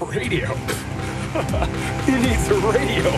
[0.00, 0.46] Radio?
[2.06, 3.10] Who needs a radio?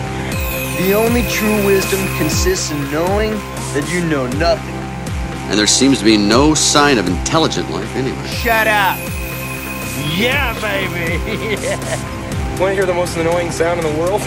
[0.81, 3.31] The only true wisdom consists in knowing
[3.73, 4.73] that you know nothing.
[5.49, 8.27] And there seems to be no sign of intelligent life anywhere.
[8.27, 8.97] Shut up!
[10.17, 11.17] Yeah, baby!
[12.59, 14.21] Want to hear the most annoying sound in the world?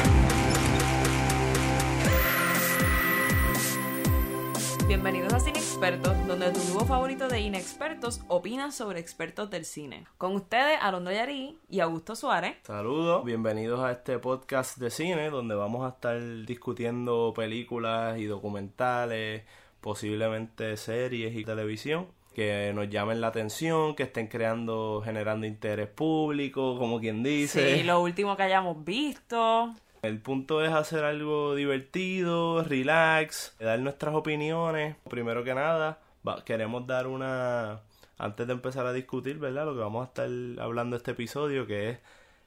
[5.84, 10.06] Donde tu grupo favorito de inexpertos opina sobre expertos del cine.
[10.16, 12.56] Con ustedes, Alondra Yarí y Augusto Suárez.
[12.62, 19.42] Saludos, bienvenidos a este podcast de cine donde vamos a estar discutiendo películas y documentales,
[19.82, 26.78] posiblemente series y televisión que nos llamen la atención, que estén creando, generando interés público,
[26.78, 27.76] como quien dice.
[27.76, 29.74] Sí, lo último que hayamos visto.
[30.04, 34.96] El punto es hacer algo divertido, relax, dar nuestras opiniones.
[35.08, 35.98] Primero que nada,
[36.44, 37.80] queremos dar una...
[38.18, 39.64] Antes de empezar a discutir, ¿verdad?
[39.64, 40.28] Lo que vamos a estar
[40.62, 41.98] hablando este episodio, que es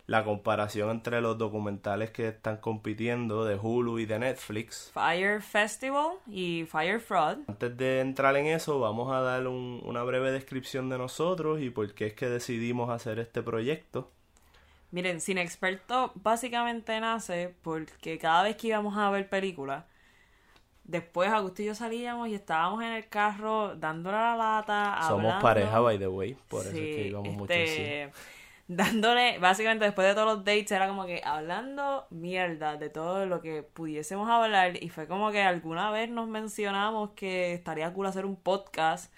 [0.05, 4.91] la comparación entre los documentales que están compitiendo de Hulu y de Netflix.
[4.93, 7.39] Fire Festival y Fire Fraud.
[7.47, 11.69] Antes de entrar en eso, vamos a dar un- una breve descripción de nosotros y
[11.69, 14.09] por qué es que decidimos hacer este proyecto.
[14.91, 19.83] Miren, Cine Experto básicamente nace porque cada vez que íbamos a ver películas,
[20.85, 25.41] después Augusto y yo salíamos y estábamos en el carro dándole la lata, Somos hablando.
[25.41, 28.11] pareja, by the way, por eso es que íbamos mucho este,
[28.69, 33.41] dándole, básicamente después de todos los dates era como que hablando mierda de todo lo
[33.41, 38.25] que pudiésemos hablar y fue como que alguna vez nos mencionamos que estaría cool hacer
[38.25, 39.13] un podcast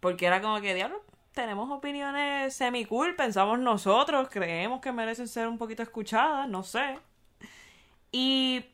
[0.00, 1.02] porque era como que diablo
[1.38, 6.98] tenemos opiniones semi cool pensamos nosotros creemos que merecen ser un poquito escuchadas no sé
[8.10, 8.64] y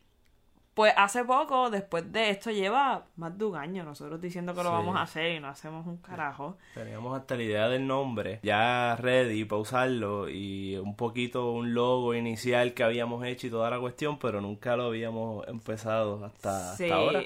[0.73, 4.69] pues hace poco, después de esto, lleva más de un año nosotros diciendo que lo
[4.71, 4.75] Sí.
[4.75, 6.57] vamos a hacer y no hacemos un carajo.
[6.73, 12.13] Teníamos hasta la idea del nombre ya ready para usarlo y un poquito un logo
[12.13, 16.83] inicial que habíamos hecho y toda la cuestión, pero nunca lo habíamos empezado hasta, Sí.
[16.85, 17.23] hasta ahora.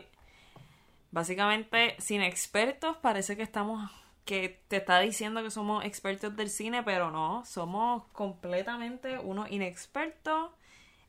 [1.11, 3.89] Básicamente, sin expertos, parece que estamos.
[4.29, 10.51] Que te está diciendo que somos expertos del cine, pero no, somos completamente unos inexpertos.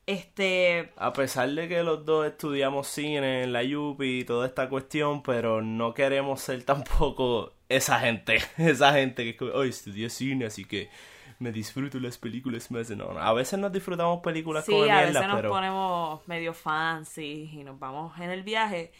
[0.07, 0.91] Este.
[0.97, 5.21] A pesar de que los dos estudiamos cine en la UPI y toda esta cuestión,
[5.21, 10.65] pero no queremos ser tampoco esa gente, esa gente que como, "Ay, estudié cine, así
[10.65, 10.89] que
[11.37, 12.89] me disfruto las películas más.
[12.89, 16.27] No, no, a veces nos disfrutamos películas Sí, como a mierda, veces nos pero ponemos
[16.27, 18.91] medio fancy y nos vamos en el viaje.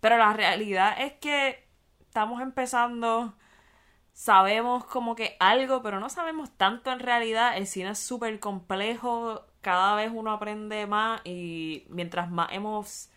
[0.00, 1.66] Pero la realidad es que
[2.00, 3.34] estamos empezando,
[4.16, 7.58] sabemos como que algo, pero no sabemos tanto en realidad.
[7.58, 13.10] El cine es súper complejo, cada vez uno aprende más y mientras más hemos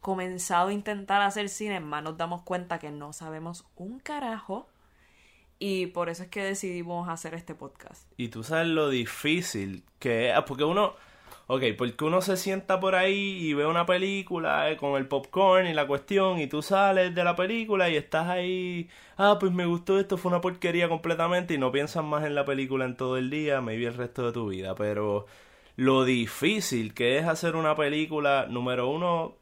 [0.00, 4.68] comenzado a intentar hacer cine, más nos damos cuenta que no sabemos un carajo.
[5.58, 8.06] Y por eso es que decidimos hacer este podcast.
[8.18, 10.96] Y tú sabes lo difícil que es, porque uno,
[11.46, 15.66] ok, porque uno se sienta por ahí y ve una película eh, con el popcorn
[15.66, 19.66] y la cuestión y tú sales de la película y estás ahí, ah, pues me
[19.66, 23.16] gustó esto, fue una porquería completamente y no piensas más en la película en todo
[23.16, 25.26] el día, maybe el resto de tu vida, pero
[25.76, 29.36] lo difícil que es hacer una película, número uno,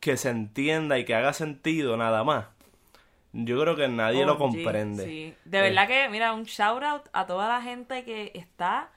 [0.00, 2.46] que se entienda y que haga sentido nada más.
[3.32, 5.04] Yo creo que nadie lo comprende.
[5.04, 5.34] sí.
[5.44, 8.90] De Eh, verdad que, mira, un shout out a toda la gente que está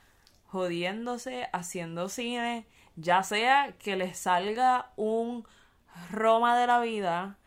[0.52, 2.66] jodiéndose haciendo cine,
[2.96, 5.48] ya sea que les salga un
[6.12, 7.38] Roma de la vida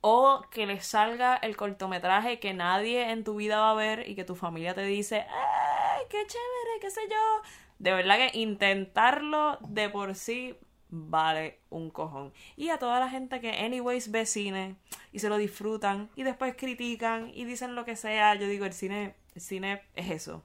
[0.00, 4.14] o que les salga el cortometraje que nadie en tu vida va a ver y
[4.14, 7.42] que tu familia te dice, ¡ay, qué chévere, qué sé yo!
[7.78, 10.56] De verdad que intentarlo de por sí
[10.90, 12.32] vale un cojón.
[12.56, 14.76] Y a toda la gente que anyways ve cine
[15.12, 18.72] y se lo disfrutan y después critican y dicen lo que sea, yo digo, el
[18.72, 20.44] cine, el cine es eso.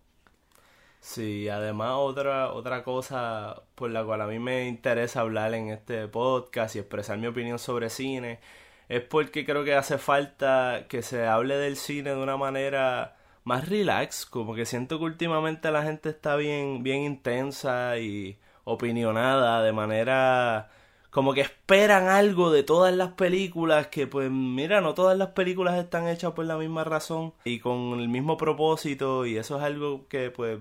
[1.04, 6.08] Sí, además otra, otra cosa por la cual a mí me interesa hablar en este
[6.08, 8.40] podcast y expresar mi opinión sobre cine
[8.88, 13.68] es porque creo que hace falta que se hable del cine de una manera más
[13.68, 19.74] relax, como que siento que últimamente la gente está bien, bien intensa y opinionada de
[19.74, 20.72] manera
[21.10, 25.78] como que esperan algo de todas las películas que pues mira, no todas las películas
[25.78, 30.08] están hechas por la misma razón y con el mismo propósito y eso es algo
[30.08, 30.60] que pues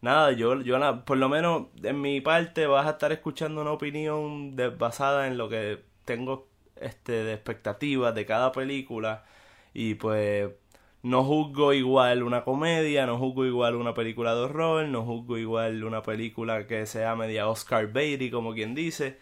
[0.00, 4.56] nada, yo, yo por lo menos en mi parte vas a estar escuchando una opinión
[4.78, 9.24] basada en lo que tengo este de expectativas de cada película
[9.74, 10.50] y pues
[11.02, 15.84] no juzgo igual una comedia, no juzgo igual una película de horror, no juzgo igual
[15.84, 19.18] una película que sea media Oscar Beatty como quien dice.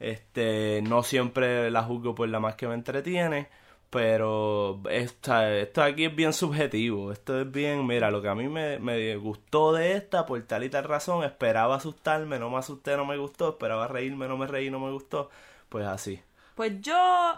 [0.00, 3.48] Este, no siempre la juzgo por la más que me entretiene,
[3.90, 7.12] Pero esta, esto aquí es bien subjetivo.
[7.12, 10.64] Esto es bien, mira, lo que a mí me, me gustó de esta, por tal
[10.64, 14.46] y tal razón, esperaba asustarme, no me asusté, no me gustó, esperaba reírme, no me
[14.46, 15.30] reí, no me gustó.
[15.68, 16.20] Pues así.
[16.54, 17.34] Pues yo,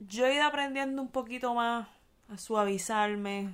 [0.00, 1.88] yo he ido aprendiendo un poquito más
[2.28, 3.52] a suavizarme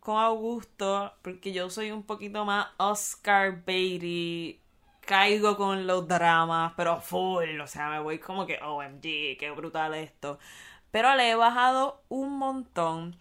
[0.00, 4.58] con Augusto, porque yo soy un poquito más Oscar Beatty.
[5.00, 9.94] Caigo con los dramas, pero full, o sea, me voy como que, OMG, qué brutal
[9.94, 10.38] esto.
[10.92, 13.16] Pero le he bajado un montón.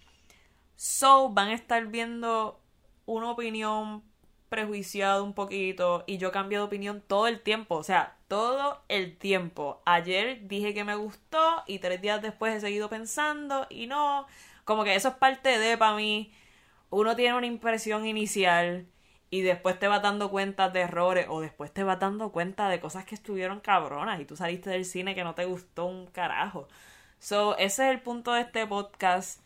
[0.75, 2.61] So, van a estar viendo
[3.05, 4.03] una opinión
[4.49, 9.17] prejuiciada un poquito y yo cambio de opinión todo el tiempo, o sea, todo el
[9.17, 9.81] tiempo.
[9.85, 14.27] Ayer dije que me gustó y tres días después he seguido pensando y no,
[14.65, 16.33] como que eso es parte de para mí.
[16.89, 18.87] Uno tiene una impresión inicial
[19.29, 22.81] y después te vas dando cuenta de errores o después te vas dando cuenta de
[22.81, 26.67] cosas que estuvieron cabronas y tú saliste del cine que no te gustó un carajo.
[27.21, 29.39] So, ese es el punto de este podcast.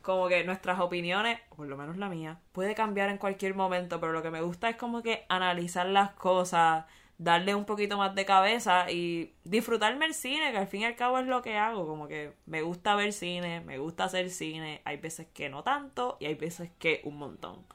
[0.00, 4.12] Como que nuestras opiniones, por lo menos la mía, puede cambiar en cualquier momento, pero
[4.12, 6.84] lo que me gusta es como que analizar las cosas,
[7.18, 10.94] darle un poquito más de cabeza y disfrutarme el cine, que al fin y al
[10.94, 11.84] cabo es lo que hago.
[11.84, 14.80] Como que me gusta ver cine, me gusta hacer cine.
[14.84, 17.66] Hay veces que no tanto y hay veces que un montón.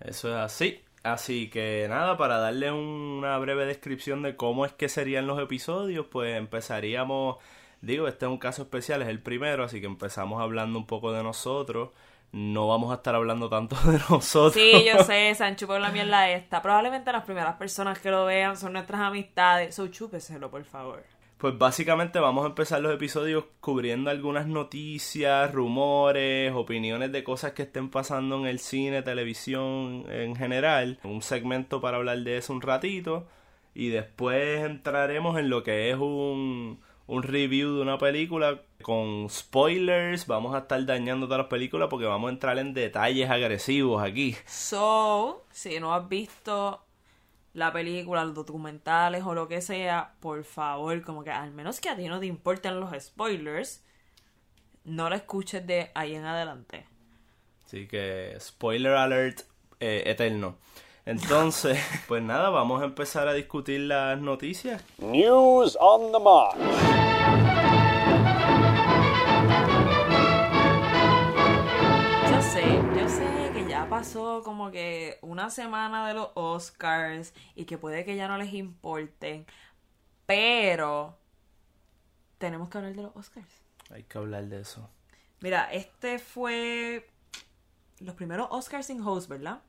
[0.00, 0.82] Eso es así.
[1.04, 6.06] Así que nada, para darle una breve descripción de cómo es que serían los episodios,
[6.06, 7.36] pues empezaríamos
[7.82, 11.12] Digo, este es un caso especial, es el primero, así que empezamos hablando un poco
[11.12, 11.90] de nosotros.
[12.30, 14.54] No vamos a estar hablando tanto de nosotros.
[14.54, 16.62] Sí, yo sé, Sancho por la mierda esta.
[16.62, 19.74] Probablemente las primeras personas que lo vean son nuestras amistades.
[19.74, 21.02] So, chúpeselo, por favor.
[21.38, 27.62] Pues básicamente vamos a empezar los episodios cubriendo algunas noticias, rumores, opiniones de cosas que
[27.62, 31.00] estén pasando en el cine, televisión en general.
[31.02, 33.26] Un segmento para hablar de eso un ratito.
[33.74, 36.78] Y después entraremos en lo que es un
[37.12, 40.26] un review de una película con spoilers.
[40.26, 44.34] Vamos a estar dañando todas las películas porque vamos a entrar en detalles agresivos aquí.
[44.46, 46.82] So, si no has visto
[47.52, 51.90] la película, los documentales o lo que sea, por favor, como que al menos que
[51.90, 53.84] a ti no te importen los spoilers,
[54.84, 56.86] no la escuches de ahí en adelante.
[57.66, 59.42] Así que, spoiler alert
[59.80, 60.56] eh, eterno.
[61.04, 61.78] Entonces,
[62.08, 64.84] pues nada, vamos a empezar a discutir las noticias.
[64.98, 66.56] News on the march.
[72.30, 72.62] Yo sé,
[72.96, 78.04] yo sé que ya pasó como que una semana de los Oscars y que puede
[78.04, 79.44] que ya no les importen,
[80.26, 81.18] pero
[82.38, 83.62] tenemos que hablar de los Oscars.
[83.90, 84.88] Hay que hablar de eso.
[85.40, 87.10] Mira, este fue
[87.98, 89.62] los primeros Oscars sin host, ¿verdad?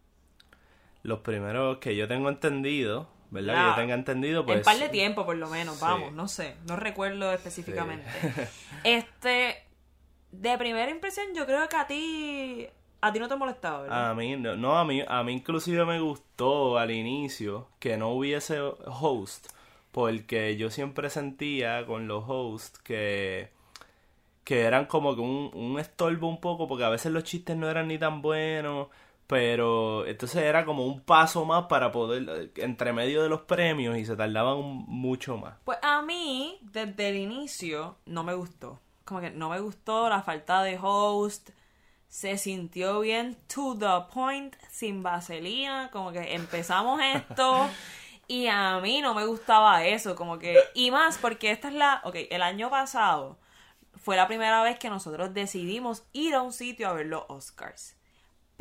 [1.04, 3.54] Los primeros que yo tengo entendido, ¿verdad?
[3.54, 4.60] Que yo tenga entendido, pues...
[4.60, 8.06] En par de tiempo, por lo menos, vamos, no sé, no recuerdo específicamente.
[8.84, 9.64] Este,
[10.32, 12.68] de primera impresión, yo creo que a ti,
[13.00, 14.10] a ti no te molestaba, ¿verdad?
[14.10, 18.10] A mí, no, no, a mí, a mí inclusive me gustó al inicio que no
[18.10, 19.48] hubiese host,
[19.92, 23.52] porque yo siempre sentía con los hosts que
[24.44, 27.70] que eran como que un, un estorbo un poco, porque a veces los chistes no
[27.70, 28.90] eran ni tan buenos,
[29.28, 34.06] pero entonces era como un paso más para poder, entre medio de los premios y
[34.06, 35.56] se tardaban mucho más.
[35.64, 38.80] Pues a mí, desde el inicio, no me gustó.
[39.06, 41.50] Como que no me gustó la falta de host.
[42.08, 45.90] Se sintió bien to the point, sin vaselina.
[45.92, 47.70] Como que empezamos esto.
[48.28, 50.16] y a mí no me gustaba eso.
[50.16, 50.58] Como que.
[50.74, 52.02] Y más porque esta es la.
[52.04, 53.40] Ok, el año pasado
[53.96, 57.96] fue la primera vez que nosotros decidimos ir a un sitio a ver los Oscars.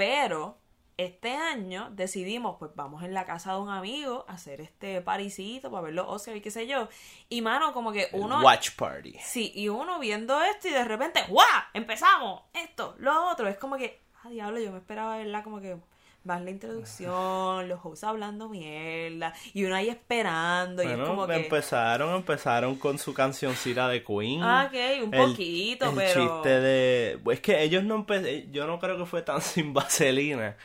[0.02, 0.58] Pero
[0.96, 5.70] este año decidimos, pues vamos en la casa de un amigo a hacer este parisito
[5.70, 6.88] para ver los Oscars y qué sé yo.
[7.28, 8.40] Y mano, como que uno.
[8.40, 9.14] watch party.
[9.20, 11.46] Sí, y uno viendo esto y de repente, ¡guau!
[11.72, 13.46] Empezamos, esto, lo otro.
[13.46, 15.76] Es como que, ah, diablo, yo me esperaba verla como que
[16.24, 21.34] más la introducción, los hosts hablando mierda, y uno ahí esperando, y es como que...
[21.34, 24.42] empezaron, empezaron con su cancioncita de Queen.
[24.42, 26.20] Ah, ok, un poquito, el pero...
[26.42, 27.20] chiste de...
[27.32, 30.56] Es que ellos no empezaron, yo no creo que fue tan sin vaselina.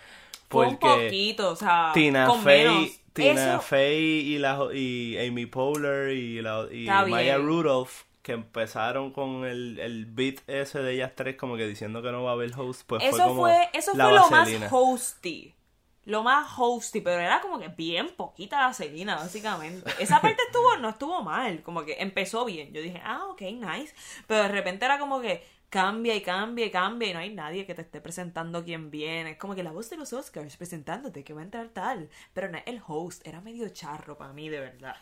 [0.49, 2.89] Fue un poquito, o sea, Tina con Fey, menos.
[3.13, 3.99] Tina Eso- Fey
[4.33, 7.37] y, la, y Amy Poehler y, la, y Maya.
[7.37, 12.11] Rudolph que empezaron con el, el beat ese de ellas tres como que diciendo que
[12.11, 14.49] no va a haber host, pues eso fue como fue, eso la fue lo más
[14.69, 15.55] hosty.
[16.03, 19.89] Lo más hosty, pero era como que bien poquita vaselina, básicamente.
[19.99, 22.73] Esa parte estuvo, no estuvo mal, como que empezó bien.
[22.73, 23.95] Yo dije, ah, ok, nice.
[24.27, 27.65] Pero de repente era como que cambia y cambia y cambia y no hay nadie
[27.65, 29.31] que te esté presentando quién viene.
[29.31, 32.09] Es como que la voz de los Oscars presentándote que va a entrar tal.
[32.33, 34.97] Pero no, el host era medio charro para mí, de verdad.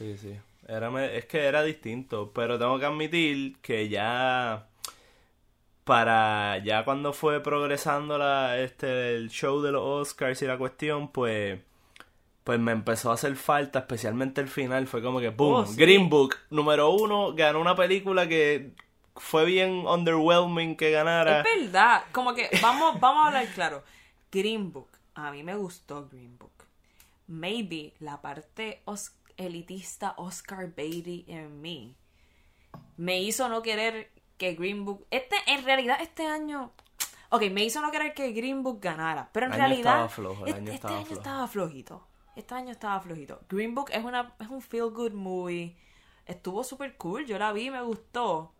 [0.00, 0.34] Sí, sí.
[0.66, 4.66] Era, es que era distinto, pero tengo que admitir que ya
[5.84, 11.08] para ya cuando fue progresando la, este, el show de los Oscars y la cuestión,
[11.08, 11.60] pues
[12.44, 15.76] pues me empezó a hacer falta, especialmente el final, fue como que boom, Oh, sí.
[15.76, 18.70] Green Book, número uno, ganó una película que
[19.16, 21.40] fue bien underwhelming que ganara.
[21.42, 23.82] Es verdad, como que vamos, vamos a hablar claro.
[24.32, 26.50] Green Book, a mí me gustó Green Book.
[27.26, 29.12] Maybe la parte os-
[29.46, 31.96] elitista Oscar Beatty en mí
[33.00, 35.06] me hizo no querer que Green Book.
[35.10, 36.72] Este, en realidad, este año.
[37.30, 39.30] Ok, me hizo no querer que Green Book ganara.
[39.32, 39.92] Pero en El año realidad.
[39.92, 41.20] estaba flojo, el este, año este estaba año flojo.
[41.20, 42.06] estaba flojito.
[42.36, 43.40] Este año estaba flojito.
[43.48, 45.76] Green Book es una es un feel good movie.
[46.26, 47.24] Estuvo súper cool.
[47.24, 48.52] Yo la vi, me gustó.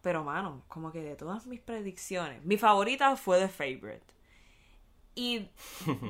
[0.00, 4.15] Pero, mano, como que de todas mis predicciones, mi favorita fue The Favorite.
[5.18, 5.48] Y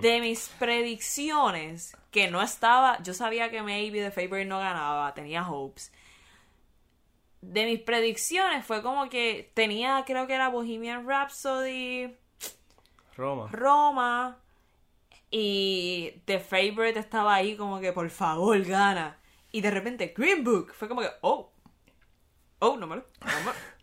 [0.03, 5.49] de mis predicciones, que no estaba, yo sabía que maybe The Favorite no ganaba, tenía
[5.49, 5.93] hopes.
[7.41, 12.17] De mis predicciones fue como que tenía, creo que era Bohemian Rhapsody,
[13.17, 13.49] Roma.
[13.53, 14.39] Roma,
[15.31, 19.19] y The Favorite estaba ahí como que por favor gana.
[19.53, 21.53] Y de repente Green Book fue como que, oh,
[22.59, 23.76] oh, no me lo, no me-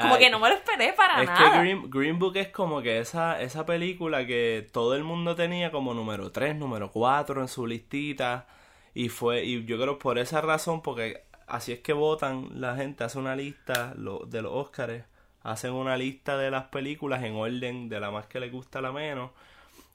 [0.00, 1.52] como Ay, que no me lo esperé para Es nada.
[1.52, 5.70] que Green, Green Book es como que esa, esa película que todo el mundo tenía
[5.70, 8.46] como número 3, número 4 en su listita.
[8.94, 13.04] Y fue, y yo creo por esa razón, porque así es que votan la gente,
[13.04, 15.04] hace una lista lo- de los Oscars,
[15.42, 18.82] hacen una lista de las películas en orden de la más que les gusta a
[18.82, 19.30] la menos.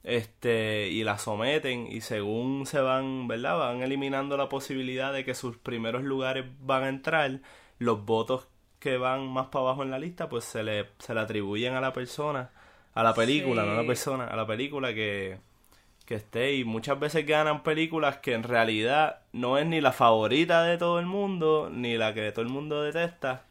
[0.04, 3.58] Este, y la someten, y según se van, ¿verdad?
[3.58, 7.40] Van eliminando la posibilidad de que sus primeros lugares van a entrar,
[7.78, 11.20] los votos que van más para abajo en la lista, pues se le, se le
[11.20, 12.50] atribuyen a la persona,
[12.94, 13.68] a la película, Sí.
[13.68, 15.38] no a la persona, a la película que,
[16.06, 16.54] que esté.
[16.56, 20.98] Y muchas veces ganan películas que en realidad no es ni la favorita de todo
[21.00, 23.44] el mundo, ni la que todo el mundo detesta.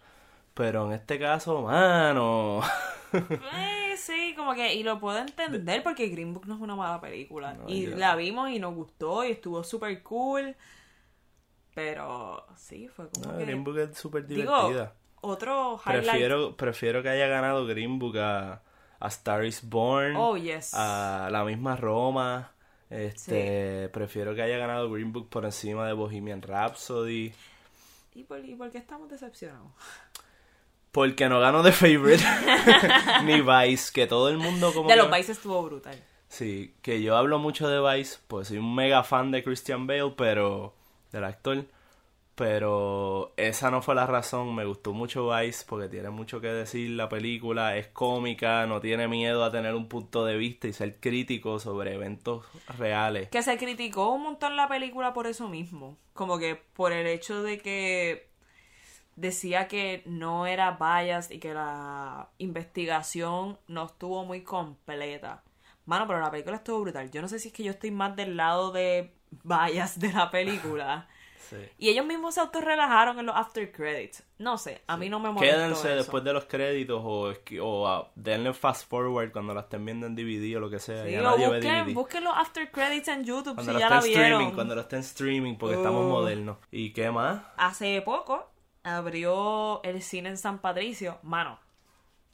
[0.54, 2.62] Pero en este caso, mano.
[3.14, 7.00] Eh, sí, como que, y lo puedo entender porque Green Book no es una mala
[7.00, 7.54] película.
[7.54, 10.56] No, y yo- la vimos y nos gustó y estuvo súper cool.
[11.74, 13.46] Pero sí, fue como no, que...
[13.46, 14.94] Green Book es súper digo, divertida.
[15.28, 16.04] Otro highlight...
[16.10, 18.62] Prefiero, prefiero que haya ganado Green Book a,
[19.00, 20.74] a Star is Born, Oh, yes.
[20.74, 22.52] a la misma Roma.
[22.90, 27.34] Este, prefiero que haya ganado Green Book por encima de Bohemian Rhapsody.
[28.16, 29.72] ¿Y por, ¿Y por qué estamos decepcionados?
[30.92, 32.24] Porque no ganó The Favorite
[33.26, 36.02] ni Vice, que todo el mundo como De que- los Vice estuvo brutal.
[36.30, 40.14] Sí, que yo hablo mucho de Vice, pues soy un mega fan de Christian Bale,
[40.18, 40.74] pero
[41.12, 41.66] del actor,
[42.38, 46.92] pero esa no fue la razón, me gustó mucho Vice porque tiene mucho que decir
[46.92, 51.00] la película, es cómica, no tiene miedo a tener un punto de vista y ser
[51.00, 52.46] crítico sobre eventos
[52.78, 53.30] reales.
[53.30, 55.98] Que se criticó un montón la película por eso mismo.
[56.14, 58.30] Como que por el hecho de que
[59.16, 65.44] decía que no era bias y que la investigación no estuvo muy completa.
[65.88, 67.10] Mano, pero la película estuvo brutal.
[67.10, 70.30] Yo no sé si es que yo estoy más del lado de bias de la
[70.30, 71.08] película.
[71.50, 71.56] Sí.
[71.78, 74.24] Y ellos mismos se autorrelajaron en los after credits.
[74.38, 75.96] No sé, a mí no me molestó Quédense eso.
[75.98, 80.58] después de los créditos o, ah, denle fast forward cuando la estén viendo en DVD
[80.58, 81.06] o lo que sea.
[81.06, 81.94] Sí, ya ve busquen, DVD.
[81.94, 84.52] busquen los after credits en YouTube Cuando si ya la streaming, vieron.
[84.56, 86.10] cuando lo está en streaming, porque estamos Uh.
[86.10, 86.58] modernos.
[86.72, 87.42] ¿Y qué más?
[87.58, 88.50] Hace poco
[88.84, 91.20] abrió el cine en San Patricio.
[91.24, 91.60] Mano,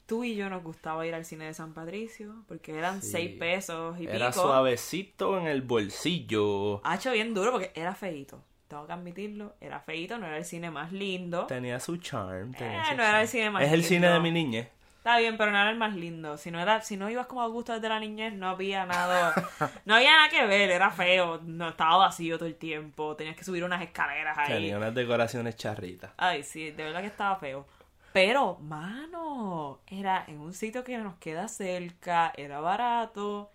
[0.06, 3.10] tú y yo nos gustaba ir al cine de San Patricio porque eran Sí.
[3.12, 4.42] seis pesos y Era pico.
[4.42, 6.80] suavecito en el bolsillo.
[6.86, 8.42] Ha hecho bien duro porque era feíto.
[8.68, 11.46] Tengo que admitirlo, era feíto, no era el cine más lindo.
[11.46, 12.52] Tenía su charm.
[12.52, 13.88] tenía Eh, su no era el cine más Es el lindo.
[13.88, 14.68] cine de mi niñez.
[14.98, 16.38] Está bien, pero no era el más lindo.
[16.38, 19.34] Si no era, si no ibas como a gusto desde la niñez, no había nada,
[19.84, 23.44] no había nada que ver, era feo, no estaba vacío todo el tiempo, tenías que
[23.44, 24.54] subir unas escaleras ahí.
[24.54, 26.12] Tenía unas decoraciones charritas.
[26.16, 27.66] Ay, sí, de verdad que estaba feo.
[28.14, 33.50] Pero, mano, era en un sitio que nos queda cerca, era barato.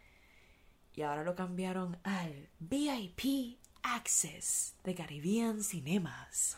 [0.94, 6.58] Y ahora lo cambiaron al VIP Access de Caribbean Cinemas.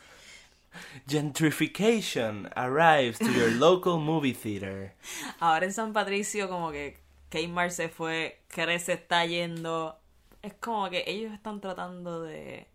[1.07, 4.93] Gentrification arrives to your local movie theater.
[5.39, 6.97] Ahora en San Patricio como que
[7.29, 9.97] Kmart se fue, Cres se está yendo.
[10.41, 12.67] Es como que ellos están tratando de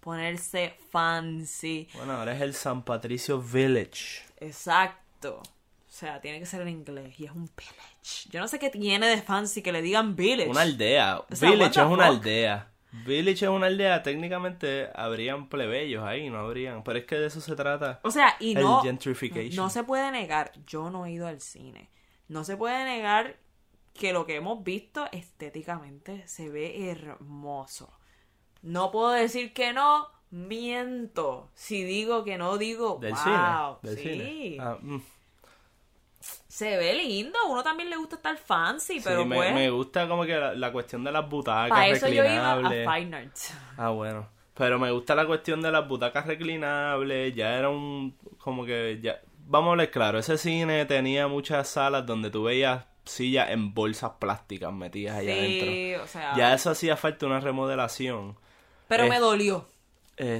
[0.00, 1.88] ponerse fancy.
[1.94, 4.22] Bueno, ahora es el San Patricio Village.
[4.38, 5.42] Exacto.
[5.42, 8.28] O sea, tiene que ser en inglés y es un village.
[8.30, 10.48] Yo no sé qué tiene de fancy que le digan village.
[10.48, 11.18] Una aldea.
[11.18, 12.69] O sea, what Village the es una aldea.
[12.92, 14.02] Village es una aldea.
[14.02, 16.82] Técnicamente habrían plebeyos ahí, no habrían.
[16.82, 18.00] Pero es que de eso se trata.
[18.02, 18.82] O sea, y El no.
[18.82, 19.56] gentrification.
[19.56, 20.52] No se puede negar.
[20.66, 21.90] Yo no he ido al cine.
[22.28, 23.36] No se puede negar
[23.92, 27.92] que lo que hemos visto estéticamente se ve hermoso.
[28.62, 30.06] No puedo decir que no.
[30.30, 31.50] Miento.
[31.54, 33.78] Si digo que no, digo Del wow.
[33.80, 33.94] cine.
[33.94, 34.02] Del sí.
[34.10, 34.56] cine.
[34.60, 35.02] Ah, mm.
[36.60, 37.38] Se ve lindo.
[37.48, 39.52] Uno también le gusta estar fancy, pero me, pues.
[39.54, 42.56] me gusta como que la, la cuestión de las butacas para eso yo iba a
[42.56, 42.88] reclinables.
[42.94, 43.54] Fine Arts.
[43.76, 44.28] Ah, bueno.
[44.54, 47.34] Pero me gusta la cuestión de las butacas reclinables.
[47.34, 48.14] Ya era un.
[48.38, 49.20] Como que ya.
[49.46, 50.18] Vamos a hablar claro.
[50.18, 55.40] Ese cine tenía muchas salas donde tú veías sillas en bolsas plásticas metidas allá Sí,
[55.62, 56.04] adentro.
[56.04, 56.36] o sea.
[56.36, 58.36] Ya eso hacía falta una remodelación.
[58.86, 59.66] Pero me es- dolió.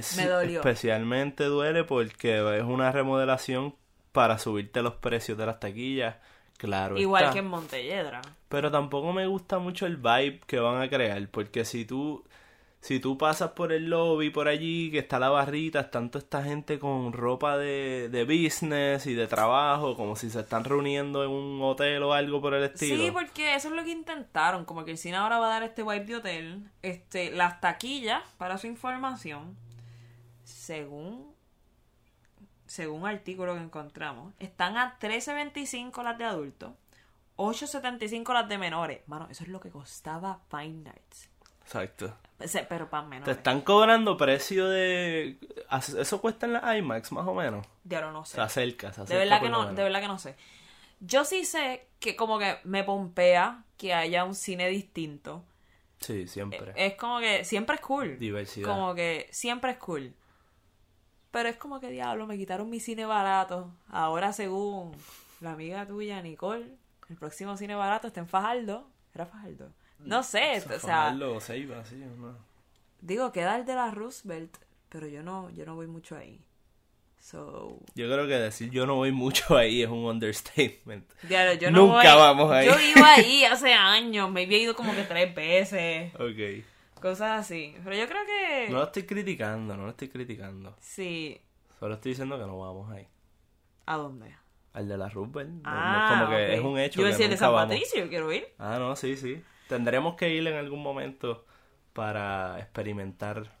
[0.01, 0.59] Sí, Me dolió.
[0.59, 3.75] Especialmente duele porque es una remodelación
[4.11, 6.15] para subirte los precios de las taquillas.
[6.57, 6.97] Claro.
[6.97, 7.33] Igual está.
[7.33, 8.21] que en Montelledra.
[8.49, 12.23] Pero tampoco me gusta mucho el vibe que van a crear, porque si tú
[12.81, 16.43] si tú pasas por el lobby por allí, que está la barrita, están toda esta
[16.43, 21.29] gente con ropa de, de business y de trabajo, como si se están reuniendo en
[21.29, 23.03] un hotel o algo por el estilo.
[23.03, 24.65] Sí, porque eso es lo que intentaron.
[24.65, 26.71] Como que el cine ahora va a dar este vibe de hotel.
[26.81, 29.55] Este, las taquillas, para su información,
[30.43, 31.35] según
[32.71, 36.71] según artículo que encontramos, están a 13.25 las de adultos,
[37.35, 39.01] 8.75 las de menores.
[39.07, 41.27] Mano, eso es lo que costaba Fine Arts.
[41.63, 42.15] Exacto.
[42.69, 43.37] Pero para Te menores.
[43.37, 45.37] están cobrando precio de...
[45.99, 47.67] Eso cuesta en la IMAX, más o menos.
[47.83, 48.35] Ya no, no sé.
[48.35, 49.75] Se acerca, se acerca De verdad que no, menos.
[49.75, 50.35] de verdad que no sé.
[51.01, 55.43] Yo sí sé que como que me pompea que haya un cine distinto.
[55.99, 56.71] Sí, siempre.
[56.77, 58.17] Es como que siempre es cool.
[58.17, 58.69] Diversidad.
[58.69, 60.13] Como que siempre es cool.
[61.31, 63.71] Pero es como que diablo, me quitaron mi cine barato.
[63.89, 64.91] Ahora según
[65.39, 66.65] la amiga tuya, Nicole,
[67.09, 68.87] el próximo cine barato está en Fajardo.
[69.15, 69.69] ¿Era Fajardo?
[69.99, 72.35] No sé, o sea, Fajardo o Ceiba, sí, no.
[73.01, 74.57] digo, queda el de la Roosevelt,
[74.89, 76.41] pero yo no, yo no voy mucho ahí.
[77.19, 81.05] So, Yo creo que decir yo no voy mucho ahí es un understatement.
[81.59, 82.65] yo no Nunca voy- vamos ahí.
[82.67, 86.65] Yo iba ahí hace años, me había ido como que tres veces, Ok.
[87.01, 87.75] Cosas así.
[87.83, 90.75] Pero yo creo que No lo estoy criticando, no lo estoy criticando.
[90.79, 91.41] sí.
[91.79, 93.07] Solo estoy diciendo que no vamos ahí.
[93.87, 94.35] ¿A dónde?
[94.73, 95.31] Al de la no
[95.65, 97.69] Ah, como que es un hecho Yo decía el de San vamos.
[97.73, 98.45] Patricio, quiero ir.
[98.59, 99.41] Ah, no, sí, sí.
[99.67, 101.43] Tendremos que ir en algún momento
[101.93, 103.51] para experimentar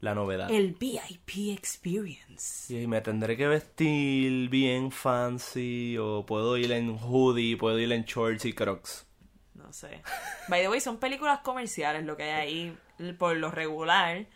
[0.00, 0.50] la novedad.
[0.50, 2.72] El VIP Experience.
[2.72, 8.04] Y me tendré que vestir bien fancy o puedo ir en hoodie, puedo ir en
[8.04, 9.05] shorts y crocs.
[9.56, 10.02] No sé.
[10.48, 12.30] By the way, son películas comerciales lo que hay
[12.98, 13.12] ahí.
[13.18, 14.26] Por lo regular,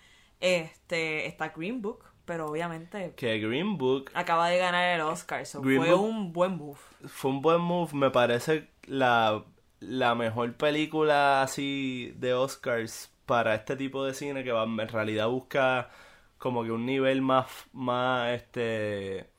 [0.41, 5.61] este está Green Book, pero obviamente Que Green Book acaba de ganar el Oscar, so
[5.63, 6.79] Green fue Book- un buen move.
[7.09, 9.45] fue un buen move, me parece la,
[9.81, 15.29] la mejor película así de Oscars para este tipo de cine que va, en realidad
[15.29, 15.91] busca
[16.39, 19.30] como que un nivel más, más este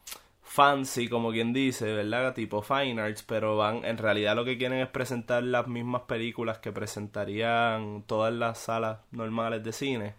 [0.51, 2.33] fancy, como quien dice, ¿verdad?
[2.33, 6.59] Tipo Fine Arts, pero van, en realidad lo que quieren es presentar las mismas películas
[6.59, 10.15] que presentarían todas las salas normales de cine.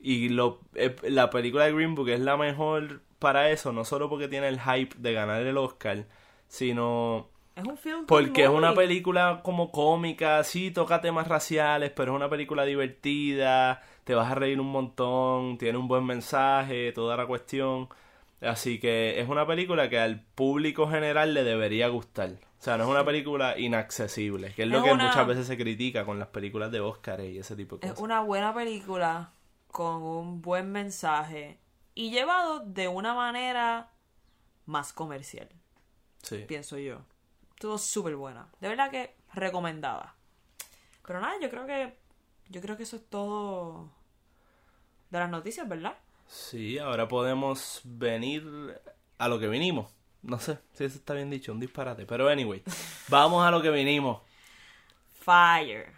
[0.00, 4.08] Y lo, eh, la película de Green Book es la mejor para eso, no solo
[4.08, 6.06] porque tiene el hype de ganar el Oscar,
[6.46, 12.12] sino Es un film porque es una película como cómica, sí, toca temas raciales, pero
[12.12, 17.18] es una película divertida, te vas a reír un montón, tiene un buen mensaje, toda
[17.18, 17.88] la cuestión.
[18.40, 22.30] Así que es una película que al público general le debería gustar.
[22.58, 25.46] O sea, no es una película inaccesible, que es lo Es que una- muchas veces
[25.46, 28.04] se critica con las películas de Oscar y ese tipo de Es cosas.
[28.04, 29.32] una buena película
[29.68, 31.58] con un buen mensaje
[31.94, 33.90] y llevado de una manera
[34.66, 35.48] más comercial,
[36.22, 36.44] Sí.
[36.46, 37.00] pienso yo.
[37.54, 38.48] Estuvo súper buena.
[38.60, 40.14] De verdad que recomendada.
[41.06, 41.96] Pero nada, yo creo que
[42.50, 43.90] yo creo que eso es todo
[45.10, 45.96] de las noticias, ¿verdad?
[46.28, 48.80] Sí, ahora podemos venir
[49.16, 49.90] a lo que vinimos.
[50.22, 52.04] No sé si eso está bien dicho, un disparate.
[52.04, 52.62] Pero anyway,
[53.08, 54.20] vamos a lo que vinimos.
[55.20, 55.92] Fire.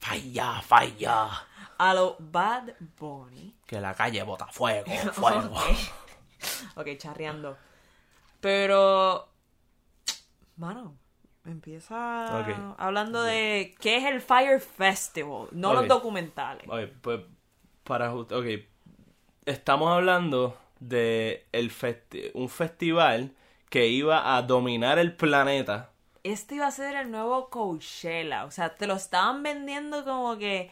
[0.00, 1.46] Falla, falla.
[1.78, 3.54] A lo Bad Bunny.
[3.64, 5.54] Que la calle bota fuego, fuego.
[6.74, 7.56] Ok, charreando.
[8.40, 9.28] Pero.
[10.56, 10.96] Mano,
[11.44, 16.64] empieza hablando de qué es el Fire Festival, no los documentales.
[16.68, 17.20] Oye, pues
[17.84, 18.44] para ok,
[19.46, 23.32] estamos hablando de el festi- un festival
[23.68, 25.90] que iba a dominar el planeta.
[26.22, 28.44] Este iba a ser el nuevo Coachella.
[28.44, 30.70] O sea, te lo estaban vendiendo como que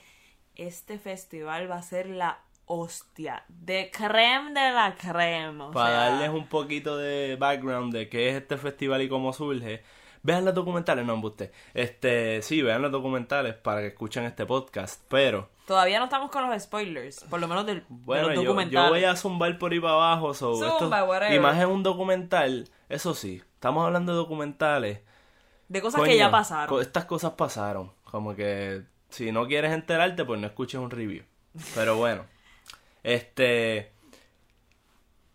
[0.57, 3.45] este festival va a ser la hostia.
[3.49, 5.65] De creme de la creme.
[5.65, 9.33] o Para sea, darles un poquito de background de qué es este festival y cómo
[9.33, 9.83] surge.
[10.23, 11.53] Vean los documentales, no embuste.
[11.73, 16.49] Este, sí, vean los documentales para que escuchen este podcast, pero Todavía no estamos con
[16.49, 17.25] los spoilers.
[17.29, 18.89] Por lo menos del, de Bueno, los yo, documentales.
[18.89, 20.33] yo voy a zumbar por ahí para abajo.
[20.33, 20.69] so, Zumba,
[21.01, 21.35] esto- whatever.
[21.37, 25.01] y más en un documental, eso sí, estamos hablando de documentales.
[25.69, 26.81] De cosas Coño, que ya pasaron.
[26.81, 27.93] Estas cosas pasaron.
[28.05, 31.23] Como que si no quieres enterarte, pues no escuches un review.
[31.75, 32.25] Pero bueno,
[33.03, 33.93] este.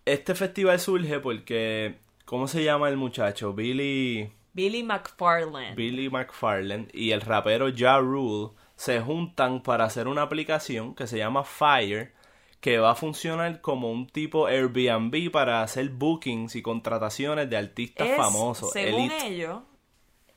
[0.05, 1.99] Este festival surge porque.
[2.25, 3.53] ¿Cómo se llama el muchacho?
[3.53, 4.31] Billy.
[4.53, 5.75] Billy McFarland.
[5.75, 8.51] Billy McFarland y el rapero Ja Rule
[8.83, 12.11] se juntan para hacer una aplicación que se llama Fire
[12.59, 18.09] que va a funcionar como un tipo Airbnb para hacer bookings y contrataciones de artistas
[18.09, 18.71] Es, famosos.
[18.71, 19.61] Según ellos,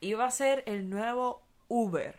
[0.00, 2.14] iba a ser el nuevo Uber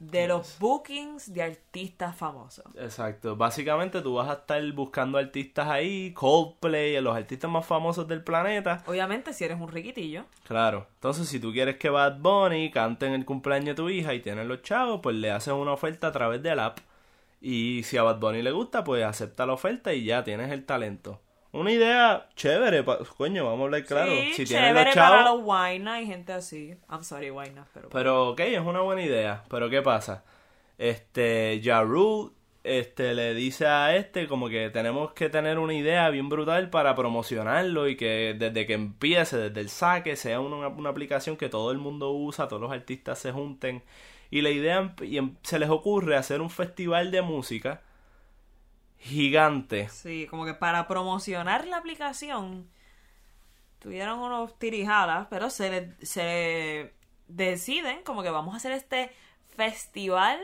[0.00, 2.64] de los bookings de artistas famosos.
[2.74, 3.36] Exacto.
[3.36, 8.82] Básicamente tú vas a estar buscando artistas ahí, Coldplay, los artistas más famosos del planeta.
[8.86, 10.24] Obviamente, si eres un riquitillo.
[10.44, 10.86] Claro.
[10.94, 14.20] Entonces, si tú quieres que Bad Bunny cante en el cumpleaños de tu hija y
[14.20, 16.78] tienes los chavos, pues le haces una oferta a través del app.
[17.42, 20.64] Y si a Bad Bunny le gusta, pues acepta la oferta y ya tienes el
[20.64, 21.20] talento.
[21.52, 24.12] Una idea chévere, pa- coño, vamos a hablar claro.
[24.12, 26.74] sí, si chévere los para chavos, los wainas y gente así.
[26.88, 27.88] I'm sorry, wainas, pero...
[27.88, 29.42] Pero ok, es una buena idea.
[29.48, 30.24] Pero ¿qué pasa?
[30.78, 32.30] Este, Ja Rule,
[32.62, 36.94] este, le dice a este como que tenemos que tener una idea bien brutal para
[36.94, 41.72] promocionarlo y que desde que empiece, desde el saque, sea una, una aplicación que todo
[41.72, 43.82] el mundo usa, todos los artistas se junten.
[44.30, 47.82] Y la idea, y em- se les ocurre hacer un festival de música
[49.00, 49.88] gigante.
[49.88, 52.70] Sí, como que para promocionar la aplicación
[53.78, 56.92] tuvieron unos tirijadas, pero se, le- se
[57.28, 59.10] deciden como que vamos a hacer este
[59.56, 60.40] festival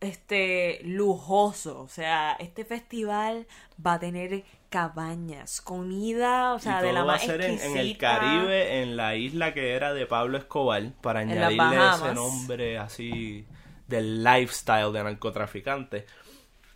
[0.00, 3.46] este lujoso, o sea, este festival
[3.84, 7.60] va a tener cabañas, comida, o sea, y de la va a más ser en,
[7.60, 7.96] en el.
[7.98, 13.46] Caribe, en la isla que era de Pablo Escobar, para En añadirle ese nombre así
[13.86, 16.06] del lifestyle de narcotraficante.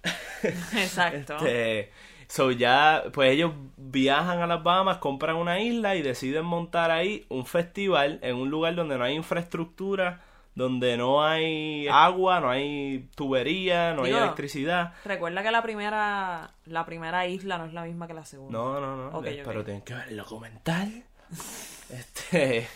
[0.42, 1.36] Exacto.
[1.36, 1.92] Este,
[2.28, 7.26] so ya, pues ellos viajan a las Bahamas, compran una isla y deciden montar ahí
[7.28, 10.22] un festival en un lugar donde no hay infraestructura,
[10.54, 14.94] donde no hay agua, no hay tubería, no Digo, hay electricidad.
[15.04, 18.58] Recuerda que la primera la primera isla no es la misma que la segunda.
[18.58, 19.18] No, no, no.
[19.18, 19.42] Ok, eh.
[19.44, 21.04] Pero tienen que ver el documental.
[21.90, 22.66] este.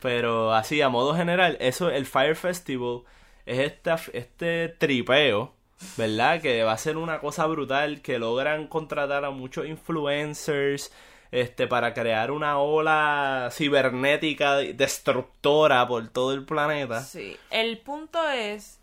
[0.00, 3.02] Pero así, a modo general, eso, el Fire Festival
[3.46, 5.54] es esta, este tripeo,
[5.96, 6.40] ¿verdad?
[6.40, 10.92] Que va a ser una cosa brutal, que logran contratar a muchos influencers,
[11.30, 17.02] este, para crear una ola cibernética destructora por todo el planeta.
[17.02, 18.80] Sí, el punto es,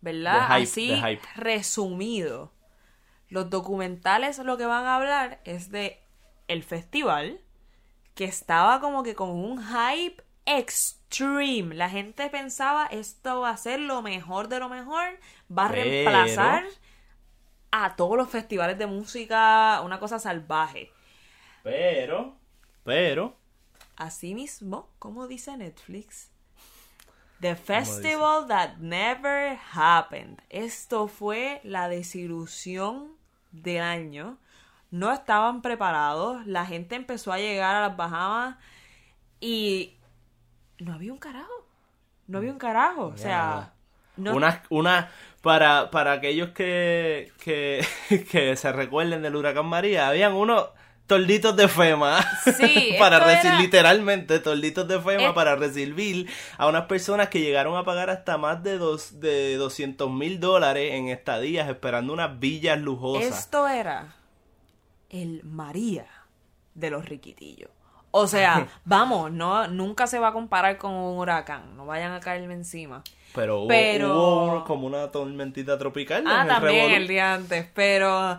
[0.00, 0.46] ¿verdad?
[0.48, 2.52] Hype, Así resumido,
[3.28, 6.00] los documentales lo que van a hablar es de
[6.46, 7.40] el festival
[8.14, 11.74] que estaba como que con un hype extreme.
[11.74, 15.18] La gente pensaba esto va a ser lo mejor de lo mejor,
[15.56, 16.64] va a Pero- reemplazar
[17.70, 20.90] a todos los festivales de música, una cosa salvaje.
[21.62, 22.34] Pero,
[22.84, 23.36] pero,
[23.96, 26.30] Asimismo, como dice Netflix,
[27.40, 30.38] The Festival That Never Happened.
[30.50, 33.16] Esto fue la desilusión
[33.50, 34.38] del año.
[34.92, 36.46] No estaban preparados.
[36.46, 38.56] La gente empezó a llegar a las Bahamas
[39.40, 39.98] y
[40.78, 41.66] no había un carajo.
[42.28, 43.06] No había un carajo.
[43.06, 43.72] O sea.
[44.18, 47.84] No, Una, una para, para aquellos que, que,
[48.30, 50.66] que se recuerden del huracán María, habían unos
[51.06, 56.28] torditos de FEMA Sí, para esto recibir, era- literalmente, torditos de FEMA para recibir
[56.58, 60.92] a unas personas que llegaron a pagar hasta más de, dos, de 200 mil dólares
[60.94, 63.38] en estadías esperando unas villas lujosas.
[63.38, 64.14] Esto era
[65.08, 66.06] el María
[66.74, 67.70] de los riquitillos.
[68.10, 71.76] O sea, vamos, no, nunca se va a comparar con un huracán.
[71.76, 73.02] No vayan a caerme encima.
[73.34, 76.24] Pero, hubo, pero- hubo como una tormentita tropical.
[76.26, 77.66] Ah, en el también el día antes.
[77.74, 78.38] Pero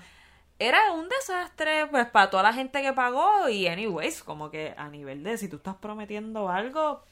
[0.58, 3.48] era un desastre, pues, para toda la gente que pagó.
[3.50, 7.04] Y, anyways, como que a nivel de si tú estás prometiendo algo,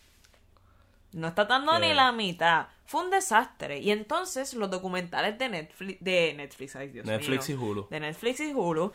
[1.14, 2.68] no está dando ni la mitad.
[2.86, 3.80] Fue un desastre.
[3.80, 7.88] Y entonces los documentales de Netflix, de Netflix, ay Dios Netflix mío, y Hulu.
[7.90, 8.92] de Netflix y Hulu,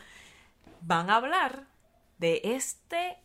[0.80, 1.64] van a hablar
[2.18, 3.18] de este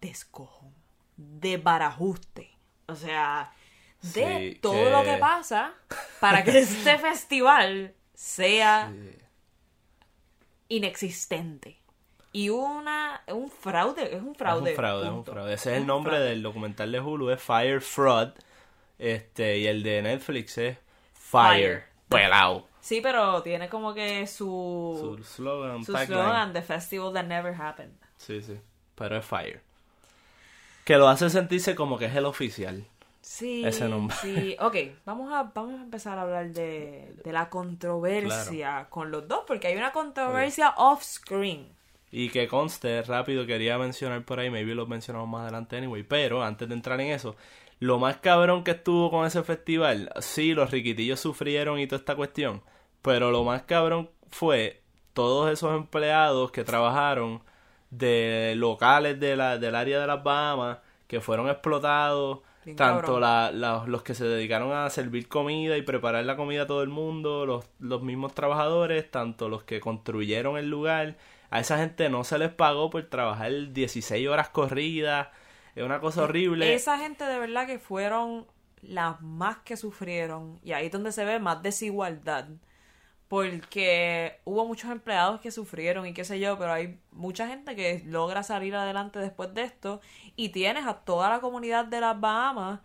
[0.00, 0.72] descojón,
[1.16, 2.50] de barajuste.
[2.86, 3.52] O sea,
[4.12, 5.72] de Sí, todo que- lo que pasa
[6.20, 8.92] para que este festival sea
[10.68, 11.78] inexistente.
[12.32, 14.72] Y una un fraude, es un fraude.
[14.72, 15.32] Es un fraude, es un punto.
[15.32, 15.54] fraude.
[15.54, 16.28] Ese es el nombre fraude.
[16.30, 18.30] del documental de Hulu, es Fire Fraud.
[18.98, 20.78] Este, y el de Netflix es
[21.12, 21.82] Fire.
[21.82, 21.84] Fire.
[22.08, 22.68] Pelao.
[22.80, 27.94] Sí, pero tiene como que su Su slogan, su slogan, The Festival That Never Happened.
[28.18, 28.58] Sí, sí.
[28.94, 29.62] Pero es Fire.
[30.84, 32.84] Que lo hace sentirse como que es el oficial.
[33.24, 34.14] Sí, Ese nombre.
[34.20, 34.54] sí.
[34.60, 39.44] Ok, vamos a, vamos a empezar a hablar de, de la controversia con los dos,
[39.46, 41.66] porque hay una controversia off-screen.
[42.12, 46.44] Y que conste, rápido quería mencionar por ahí, maybe lo mencionamos más adelante anyway, pero
[46.44, 47.34] antes de entrar en eso,
[47.80, 52.14] lo más cabrón que estuvo con ese festival, sí, los riquitillos sufrieron y toda esta
[52.16, 52.62] cuestión,
[53.00, 54.82] pero lo más cabrón fue
[55.14, 57.42] todos esos empleados que trabajaron
[57.88, 63.50] de locales de la, del área de las Bahamas que fueron explotados, Bien tanto la-
[63.86, 67.46] los que se dedicaron a servir comida y preparar la comida a todo el mundo,
[67.46, 71.16] los, los mismos trabajadores, tanto los que construyeron el lugar,
[71.50, 75.28] a esa gente no se les pagó por trabajar 16 horas corridas,
[75.74, 76.74] es una cosa horrible.
[76.74, 78.46] Esa gente de verdad que fueron
[78.82, 80.58] las más que sufrieron.
[80.62, 82.46] Y ahí es donde se ve más desigualdad.
[83.34, 88.00] Porque hubo muchos empleados que sufrieron y qué sé yo, pero hay mucha gente que
[88.06, 90.00] logra salir adelante después de esto.
[90.36, 92.78] Y tienes a toda la comunidad de las Bahamas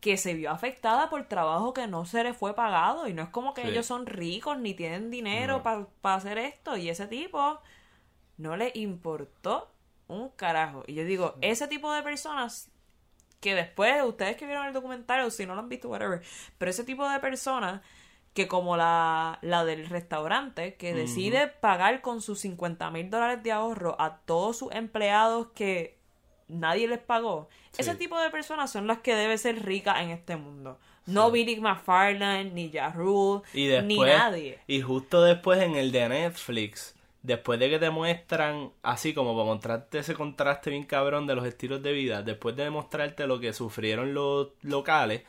[0.00, 3.08] que se vio afectada por trabajo que no se les fue pagado.
[3.08, 3.68] Y no es como que Sí.
[3.68, 5.88] ellos son ricos ni tienen dinero No.
[6.02, 6.76] para hacer esto.
[6.76, 7.58] Y ese tipo
[8.36, 9.70] no le importó
[10.08, 10.84] un carajo.
[10.86, 12.70] Y yo digo, ese tipo de personas
[13.40, 16.20] que después, ustedes que vieron el documental, o si no lo han visto, whatever,
[16.58, 17.80] pero ese tipo de personas
[18.38, 23.50] que como la, la del restaurante, que decide pagar con sus 50 mil dólares de
[23.50, 25.98] ahorro a todos sus empleados que
[26.46, 27.82] nadie les pagó, Sí.
[27.82, 30.78] ese tipo de personas son las que deben ser ricas en este mundo.
[31.06, 34.60] No Billy McFarlane, ni Ja Rule, Y después, ni nadie.
[34.68, 39.46] Y justo después en el de Netflix, después de que te muestran, así como para
[39.46, 43.52] mostrarte ese contraste bien cabrón de los estilos de vida, después de mostrarte lo que
[43.52, 45.22] sufrieron los locales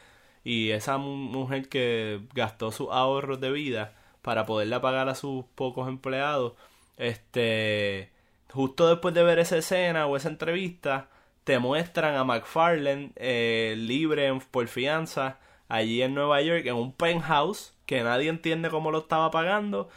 [0.43, 5.45] y esa mu- mujer que gastó sus ahorros de vida para poderla pagar a sus
[5.55, 6.53] pocos empleados,
[6.97, 8.11] este,
[8.51, 11.09] justo después de ver esa escena o esa entrevista,
[11.43, 17.73] te muestran a McFarlane eh, libre por fianza allí en Nueva York en un penthouse
[17.85, 19.89] que nadie entiende cómo lo estaba pagando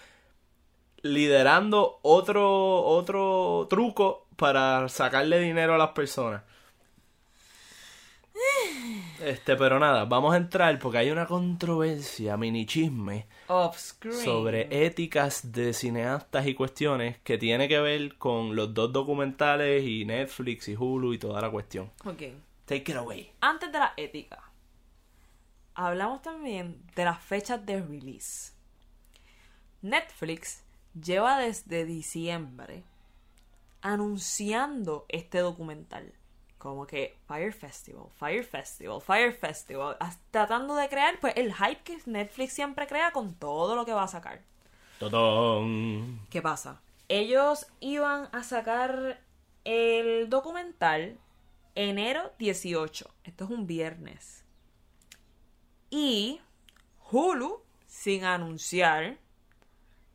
[1.02, 6.42] liderando otro otro truco para sacarle dinero a las personas
[9.20, 13.26] este pero nada vamos a entrar porque hay una controversia mini chisme
[14.24, 20.04] sobre éticas de cineastas y cuestiones que tiene que ver con los dos documentales y
[20.04, 22.22] Netflix y Hulu y toda la cuestión Ok.
[22.66, 24.42] take it away Antes de la ética,
[25.74, 28.52] hablamos también de las fechas de release.
[29.82, 30.62] Netflix
[31.00, 32.84] lleva desde diciembre
[33.80, 36.12] anunciando este documental.
[36.62, 39.96] Como que Fire Festival, Fire Festival, Fire Festival.
[40.30, 44.04] Tratando de crear pues el hype que Netflix siempre crea con todo lo que va
[44.04, 44.40] a sacar.
[45.00, 46.20] Totón.
[46.30, 46.80] ¿Qué pasa?
[47.08, 49.20] Ellos iban a sacar
[49.64, 51.18] el documental
[51.74, 53.10] enero 18.
[53.24, 54.44] Esto es un viernes.
[55.90, 56.40] Y
[57.10, 59.16] Hulu, sin anunciar,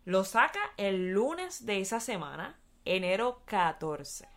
[0.06, 4.37] lo saca el lunes de esa semana, enero 14.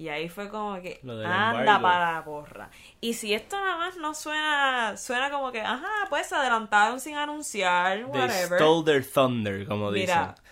[0.00, 1.82] Y ahí fue como que anda embargo.
[1.82, 2.70] para la porra.
[3.02, 7.98] Y si esto nada más no suena, suena como que, ajá, pues adelantaron sin anunciar,
[7.98, 8.58] They whatever.
[8.58, 10.44] stole their thunder, como Mira, dicen.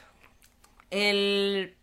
[0.91, 1.75] el...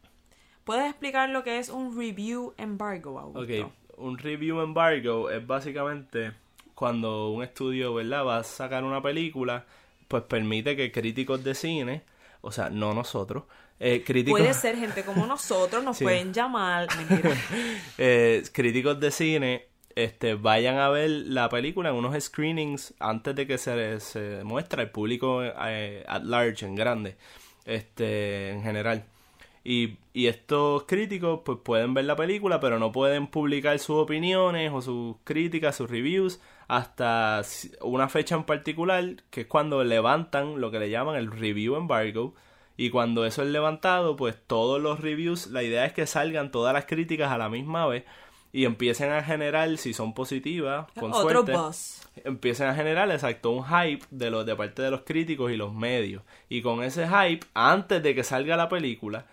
[0.63, 3.65] ¿Puedes explicar lo que es un review embargo, Augusto?
[3.67, 6.33] Ok, un review embargo es básicamente
[6.75, 8.25] cuando un estudio, ¿verdad?
[8.25, 9.65] Va a sacar una película,
[10.07, 12.03] pues permite que críticos de cine,
[12.41, 13.43] o sea, no nosotros,
[13.79, 16.03] eh, críticos, Puede ser gente como nosotros, nos Sí.
[16.03, 16.87] pueden llamar.
[17.97, 23.47] Eh, críticos de cine este, vayan a ver la película en unos screenings antes de
[23.47, 27.15] que se, se muestre al público eh, at large, en grande,
[27.65, 29.05] este, en general.
[29.63, 34.71] Y, y estos críticos pues pueden ver la película, pero no pueden publicar sus opiniones
[34.71, 37.41] o sus críticas, sus reviews, hasta
[37.81, 42.35] una fecha en particular, que es cuando levantan lo que le llaman el review embargo.
[42.77, 46.73] Y cuando eso es levantado, pues todos los reviews, la idea es que salgan todas
[46.73, 48.03] las críticas a la misma vez
[48.51, 52.01] y empiecen a generar, si son positivas, con Otro suerte, buzz.
[52.23, 55.73] empiecen a generar exacto un hype de los de parte de los críticos y los
[55.73, 59.25] medios y con ese hype antes de que salga la película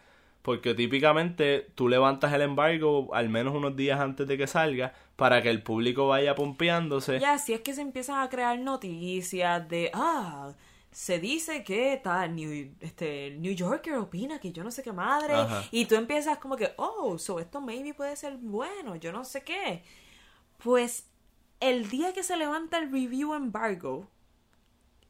[0.43, 5.41] porque típicamente tú levantas el embargo al menos unos días antes de que salga para
[5.41, 9.91] que el público vaya pompeándose Ya, si es que se empiezan a crear noticias de,
[9.95, 10.51] ah,
[10.93, 14.93] se dice que tal, New, este, el New Yorker opina que yo no sé qué
[14.93, 15.65] madre, Ajá.
[15.71, 19.43] y tú empiezas como que, oh, so esto maybe puede ser bueno, yo no sé
[19.43, 19.83] qué.
[20.63, 21.07] Pues
[21.61, 24.09] el día que se levanta el review embargo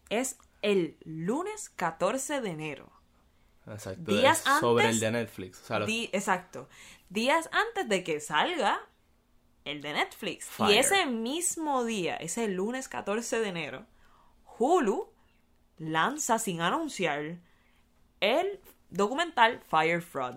[0.08, 2.92] es el lunes 14 de enero.
[3.66, 6.68] exacto días es sobre antes, el de Netflix o sea, los- Di- exacto.
[7.08, 8.80] Días antes de que salga
[9.64, 10.46] el de Netflix.
[10.46, 10.74] Fire.
[10.74, 13.86] Y ese mismo día, ese lunes 14 de enero,
[14.58, 15.11] Hulu
[15.78, 17.38] lanza sin anunciar
[18.20, 20.36] el documental Fire Fraud.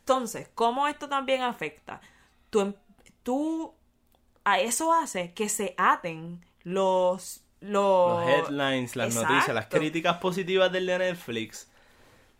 [0.00, 2.00] Entonces, ¿cómo esto también afecta?
[2.50, 2.74] Tú, em-
[3.22, 3.74] tú
[4.44, 10.72] a eso hace que se aten los los, los headlines, las noticias, las críticas positivas
[10.72, 11.70] del de Netflix.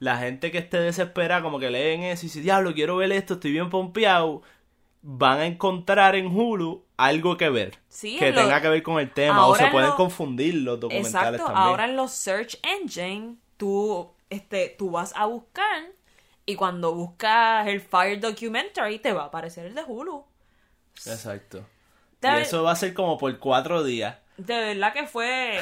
[0.00, 3.34] La gente que esté desesperada, como que leen eso y dice, diablo, quiero ver esto,
[3.34, 4.42] estoy bien pompeado.
[5.02, 7.78] Van a encontrar en Hulu algo que ver.
[7.88, 9.46] Sí, que lo- tenga que ver con el tema.
[9.46, 11.68] O se en pueden lo- confundir los documentales Exacto, también.
[11.68, 15.84] ahora en los search engine, tú, este, tú vas a buscar
[16.46, 20.24] y cuando buscas el Fire Documentary te va a aparecer el de Hulu.
[21.06, 21.64] Exacto.
[22.20, 24.16] De, Y eso va a ser como por cuatro días.
[24.36, 25.60] de verdad que fue...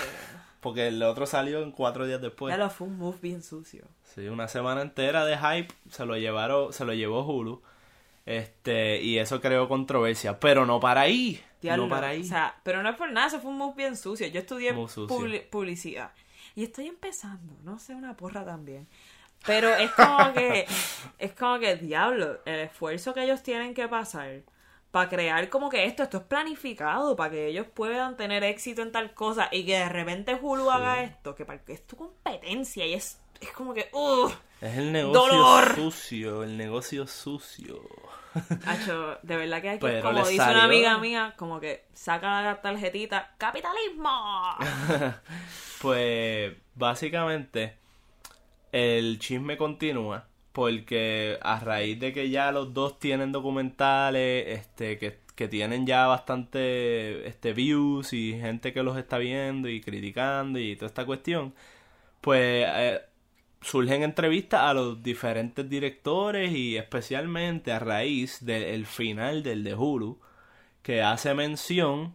[0.60, 2.52] Porque el otro salió en cuatro días después.
[2.52, 3.84] Ya lo fue un move bien sucio.
[4.02, 7.62] Sí, una semana entera de hype se lo llevaron, se lo llevó Hulu.
[8.26, 10.38] Este, y eso creó controversia.
[10.38, 11.42] Pero no para ahí.
[11.62, 12.20] Diablo, no para ahí.
[12.22, 14.26] O sea, pero no es por nada, eso fue un move bien sucio.
[14.26, 14.72] Yo estudié
[15.08, 16.12] publi- publicidad.
[16.54, 18.86] Y estoy empezando, no sé, una porra también.
[19.46, 20.66] Pero es como que,
[21.18, 24.42] es como que, diablo, el esfuerzo que ellos tienen que pasar
[24.90, 28.92] para crear como que esto, esto es planificado, para que ellos puedan tener éxito en
[28.92, 32.86] tal cosa y que de repente Hulu haga esto, que, para- que es tu competencia
[32.86, 34.28] y es, es como que, uh,
[34.62, 35.74] es el negocio dolor.
[35.74, 37.82] sucio, el negocio sucio.
[38.66, 40.62] Hacho, de verdad que aquí, Pero como dice una salió.
[40.62, 44.10] amiga mía, como que saca la tarjetita, ¡capitalismo!
[45.80, 47.76] Pues básicamente
[48.72, 55.18] el chisme continúa porque a raíz de que ya los dos tienen documentales, este, que,
[55.34, 60.74] que tienen ya bastante este, views y gente que los está viendo y criticando y
[60.76, 61.54] toda esta cuestión,
[62.22, 63.02] pues eh,
[63.66, 70.20] surgen entrevistas a los diferentes directores y especialmente a raíz del final del de Hulu,
[70.82, 72.14] que hace mención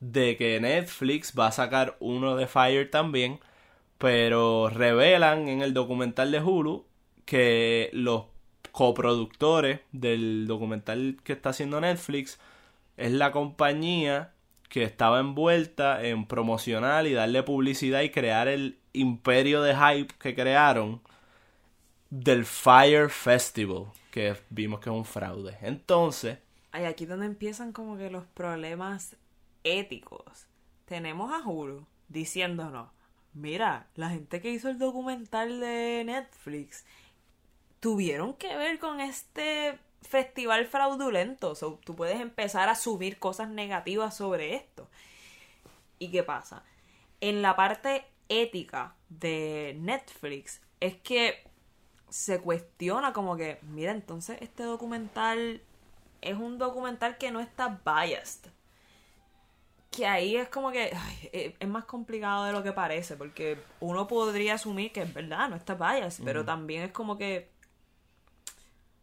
[0.00, 3.38] de que Netflix va a sacar uno de Fire también,
[3.98, 6.84] pero revelan en el documental de Hulu
[7.24, 8.24] que los
[8.72, 12.40] coproductores del documental que está haciendo Netflix
[12.96, 14.32] es la compañía
[14.68, 20.34] que estaba envuelta en promocionar y darle publicidad y crear el imperio de hype que
[20.34, 21.00] crearon
[22.10, 25.56] del Fire Festival, que vimos que es un fraude.
[25.62, 26.38] Entonces,
[26.70, 29.16] Ay, aquí donde empiezan como que los problemas
[29.64, 30.46] éticos.
[30.84, 32.90] Tenemos a Hulu diciéndonos,
[33.32, 36.84] mira, la gente que hizo el documental de Netflix
[37.80, 41.54] tuvieron que ver con este festival fraudulento.
[41.54, 44.88] So, tú puedes empezar a subir cosas negativas sobre esto.
[45.98, 46.64] ¿Y qué pasa?
[47.20, 51.44] En la parte ética de Netflix es que
[52.08, 55.60] se cuestiona como que, mira, entonces este documental
[56.20, 58.50] es un documental que no está biased.
[59.90, 63.58] Que ahí es como que ay, eh, es más complicado de lo que parece, porque
[63.80, 67.50] uno podría asumir que es verdad, no está biased, pero también es como que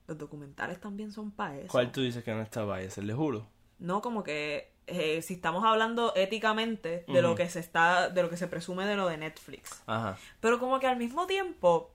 [0.08, 1.70] los documentales también son para eso.
[1.70, 2.98] ¿cuál tú dices que no está bias?
[2.98, 3.46] ¿El de Hulu?
[3.80, 8.30] No, como que eh, si estamos hablando éticamente de lo que se está, de lo
[8.30, 9.82] que se presume de lo de Netflix.
[9.88, 10.18] Ajá.
[10.40, 11.92] Pero como que al mismo tiempo.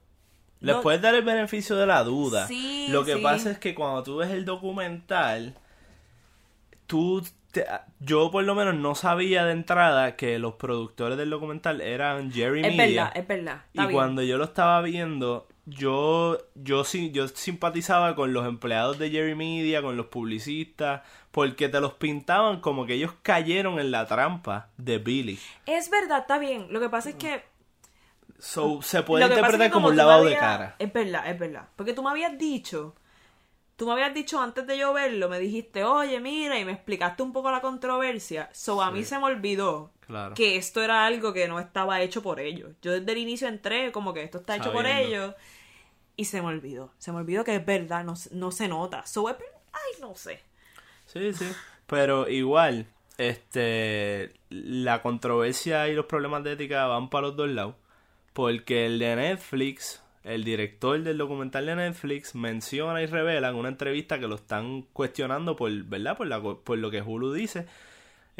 [0.59, 2.45] Les puedes dar el beneficio de la duda.
[2.47, 3.21] Sí, Lo que sí.
[3.21, 5.55] pasa es que cuando tú ves el documental,
[6.87, 7.65] tú, te-
[7.99, 12.61] yo por lo menos no sabía de entrada que los productores del documental eran Jerry
[12.65, 13.05] Es Media.
[13.05, 13.61] verdad, es verdad.
[13.73, 13.91] Y bien.
[13.91, 19.35] cuando yo lo estaba viendo, yo, yo, sí, yo simpatizaba con los empleados de Jerry
[19.35, 24.69] Media, con los publicistas, porque te los pintaban como que ellos cayeron en la trampa
[24.77, 25.39] de Billy.
[25.65, 26.67] Es verdad, está bien.
[26.71, 27.43] Lo que pasa es que.
[28.39, 30.75] So, se puede interpretar que como un lavado de cara.
[30.79, 31.67] Es verdad, es verdad.
[31.75, 32.95] Porque tú me habías dicho.
[33.75, 37.23] Tú me habías dicho antes de yo verlo, me dijiste, oye, mira, y me explicaste
[37.23, 38.47] un poco la controversia.
[38.53, 40.35] So, a mí se me olvidó Claro.
[40.35, 42.71] que esto era algo que no estaba hecho por ellos.
[42.81, 45.33] Yo desde el inicio entré como que esto está hecho por ellos.
[46.17, 46.91] Y se me olvidó.
[46.99, 49.05] Se me olvidó que es verdad, no, no se nota.
[49.05, 49.37] So, es-
[49.73, 50.41] ay, no sé.
[51.05, 51.45] Sí, sí.
[51.87, 52.85] Pero igual,
[53.17, 57.75] este, la controversia y los problemas de ética van para los dos lados.
[58.33, 63.69] Porque el de Netflix, el director del documental de Netflix, menciona y revela en una
[63.69, 66.15] entrevista que lo están cuestionando por, ¿verdad?
[66.17, 67.65] Por, la, por lo que Hulu dice.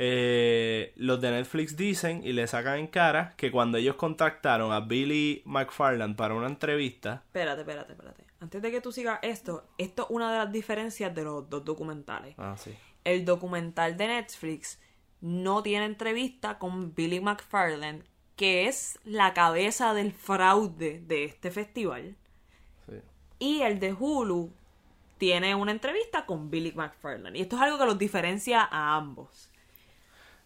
[0.04, 4.80] Eh, los de Netflix dicen y le sacan en cara que cuando ellos contactaron a
[4.80, 8.26] Billy McFarland para una entrevista, Espérate, espérate, espérate.
[8.40, 11.64] Antes de que tú sigas esto, esto es una de las diferencias de los dos
[11.64, 12.34] documentales.
[12.40, 14.80] ah, sí, el documental de Netflix
[15.22, 18.04] no tiene entrevista con Billy McFarland,
[18.36, 22.16] que es la cabeza del fraude de este festival.
[22.88, 22.96] sí.
[23.38, 24.52] Y el de Hulu
[25.20, 27.38] tiene una entrevista con Billy McFarland.
[27.38, 29.51] Y esto es algo que los diferencia a ambos.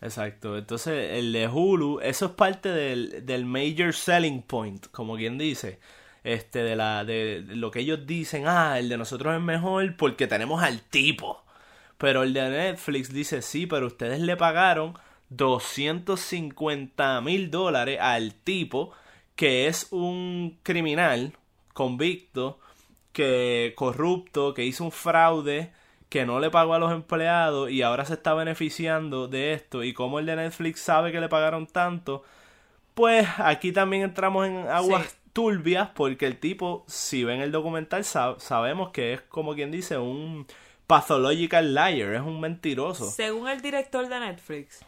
[0.02, 5.38] Exacto, entonces el de Hulu, eso es parte del, del major selling point, como quien
[5.38, 5.80] dice,
[6.24, 9.96] este, de la, de, de lo que ellos dicen, ah, el de nosotros es mejor
[9.98, 11.44] porque tenemos al tipo,
[11.98, 14.98] pero el de Netflix dice, sí, pero ustedes le pagaron
[15.30, 18.92] 250 mil dólares al tipo
[19.36, 21.34] que es un criminal
[21.74, 22.60] convicto,
[23.12, 25.74] que corrupto, que hizo un fraude,
[26.16, 29.92] que no le pagó a los empleados y ahora se está beneficiando de esto y
[29.92, 32.24] como el de Netflix sabe que le pagaron tanto,
[32.94, 35.18] pues aquí también entramos en aguas Sí.
[35.34, 39.98] turbias porque el tipo, si ven el documental, sab- sabemos que es como quien dice
[39.98, 40.48] un
[40.88, 43.12] pathological liar, es un mentiroso.
[43.12, 44.86] Según el director de Netflix,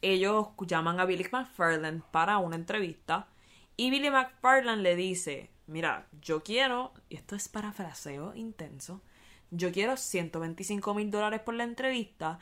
[0.00, 3.28] ellos llaman a Billy McFarland para una entrevista
[3.76, 9.00] y Billy McFarland le dice, mira, yo quiero, y esto es parafraseo intenso,
[9.52, 12.38] yo quiero 125 mil dólares por la entrevista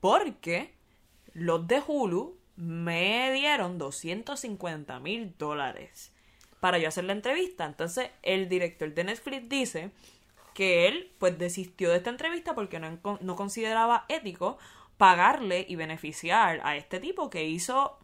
[0.00, 0.72] porque
[1.34, 6.12] los de Hulu me dieron 250 mil dólares
[6.60, 7.66] para yo hacer la entrevista.
[7.66, 9.90] Entonces el director de Netflix dice
[10.54, 14.58] que él pues desistió de esta entrevista porque no, no consideraba ético
[14.96, 17.98] pagarle y beneficiar a este tipo que hizo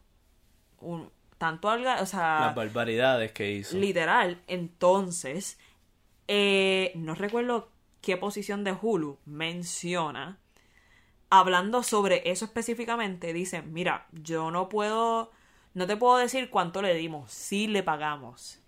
[0.80, 3.76] un tanto algo, o sea, Las barbaridades que hizo.
[3.78, 4.42] literal.
[4.48, 5.58] Entonces,
[6.26, 7.70] eh, no recuerdo
[8.08, 10.38] qué posición de Hulu menciona.
[11.28, 15.30] Hablando sobre eso específicamente, dice, mira, yo no puedo,
[15.74, 18.62] no te puedo decir cuánto le dimos, sí le pagamos.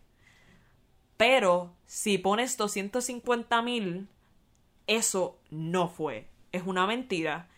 [1.17, 4.09] Pero si pones 250 mil,
[4.87, 6.29] eso no fue.
[6.53, 7.49] Es una mentira.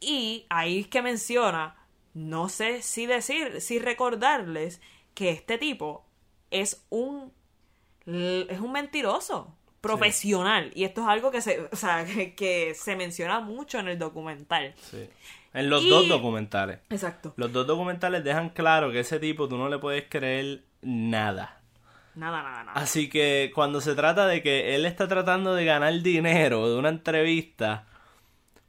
[0.00, 4.82] Y ahí es que menciona, no sé si decir, si recordarles
[5.14, 6.04] que este tipo
[6.50, 7.32] es un
[8.04, 9.56] es un mentiroso
[9.88, 13.88] profesional y esto es algo que se o sea, que, que se menciona mucho en
[13.88, 14.74] el documental.
[14.90, 15.08] Sí.
[15.52, 16.80] En los Y- dos documentales.
[16.90, 17.32] Exacto.
[17.36, 21.60] Los dos documentales dejan claro que ese tipo tú no le puedes creer nada.
[22.16, 22.80] Nada, nada, nada.
[22.80, 26.88] Así que cuando se trata de que él está tratando de ganar dinero de una
[26.88, 27.86] entrevista,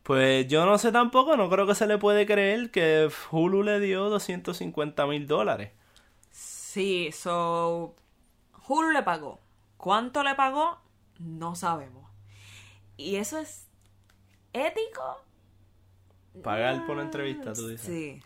[0.03, 3.79] pues yo no sé tampoco, no creo que se le puede creer que Hulu le
[3.79, 5.71] dio 250 mil dólares.
[6.31, 7.95] Sí, so
[8.67, 9.39] Hulu le pagó.
[9.77, 10.79] ¿Cuánto le pagó?
[11.19, 12.09] No sabemos.
[12.97, 13.67] Y eso es
[14.53, 15.21] ético.
[16.43, 17.85] Pagar por una entrevista, tú dices.
[17.85, 18.21] Sí.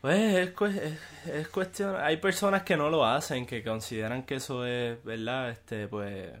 [0.00, 1.96] Pues es, es cuestión.
[1.96, 5.50] Hay personas que no lo hacen, que consideran que eso es, ¿verdad?
[5.50, 6.32] Este, pues.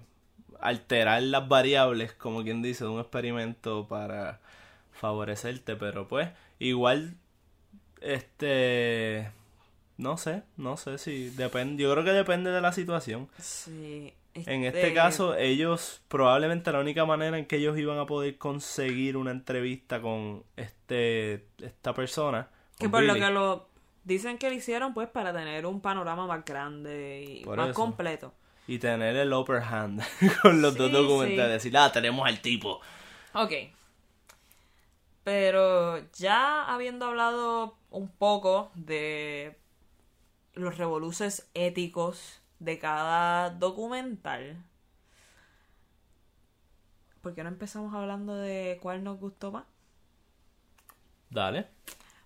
[0.60, 4.40] Alterar las variables, como quien dice, de un experimento para
[4.92, 7.14] favorecerte, pero pues, igual.
[8.00, 9.30] Este.
[9.96, 11.82] No sé, no sé si depende.
[11.82, 13.28] Yo creo que depende de la situación.
[13.40, 14.14] Sí.
[14.46, 19.16] En este caso, ellos probablemente la única manera en que ellos iban a poder conseguir
[19.16, 22.48] una entrevista con este esta persona.
[22.78, 23.68] Que por lo que lo
[24.04, 27.74] dicen que lo hicieron, pues para tener un panorama más grande y más eso.
[27.74, 28.32] completo.
[28.66, 30.02] y tener el upper hand
[30.42, 31.62] con los dos Sí, documentales.
[31.62, 31.68] sí.
[31.70, 32.80] Decir, ah, tenemos al tipo.
[33.34, 33.52] Ok.
[35.24, 39.56] Pero ya habiendo hablado un poco de
[40.54, 44.56] los revoluces éticos de cada documental,
[47.20, 49.64] ¿por qué no empezamos hablando de cuál nos gustó más?
[51.30, 51.66] Dale.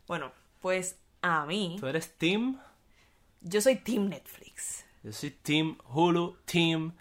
[0.06, 2.58] Bueno, pues a mí, Tú eres Team.
[3.40, 4.84] yo soy Team Netflix.
[5.02, 6.92] Yo soy Team Hulu, Team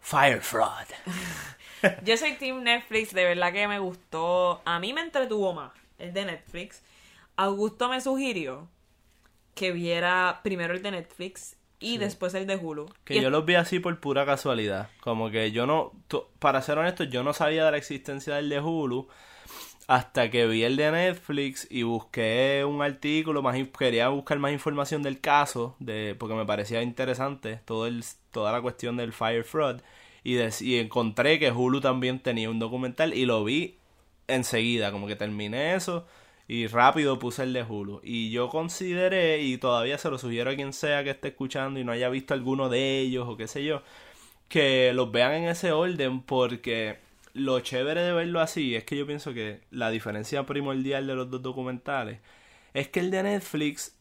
[0.00, 0.86] Fire Fraud.
[2.04, 4.62] Yo soy Team Netflix, de verdad que me gustó.
[4.64, 6.82] A mí me entretuvo más el de Netflix.
[7.36, 8.68] Augusto me sugirió
[9.54, 12.86] que viera primero el de Netflix y después el de Hulu.
[13.04, 14.88] Que Y yo los vi así por pura casualidad.
[15.00, 15.92] Como que yo no,
[16.38, 19.08] para ser honesto, yo no sabía de la existencia del de Hulu
[19.86, 25.02] hasta que vi el de Netflix y busqué un artículo, más quería buscar más información
[25.02, 29.80] del caso, de porque me parecía interesante todo el, toda la cuestión del Fire Fraud.
[30.24, 33.78] Y, y encontré que Hulu también tenía un documental y lo vi
[34.26, 36.06] enseguida, como que terminé eso
[36.48, 38.00] y rápido puse el de Hulu.
[38.02, 41.84] Y yo consideré, y todavía se lo sugiero a quien sea que esté escuchando y
[41.84, 43.82] no haya visto alguno de ellos o qué sé yo,
[44.48, 46.98] que los vean en ese orden porque
[47.34, 51.30] lo chévere de verlo así es que yo pienso que la diferencia primordial de los
[51.30, 52.20] dos documentales
[52.74, 53.96] es que el de Netflix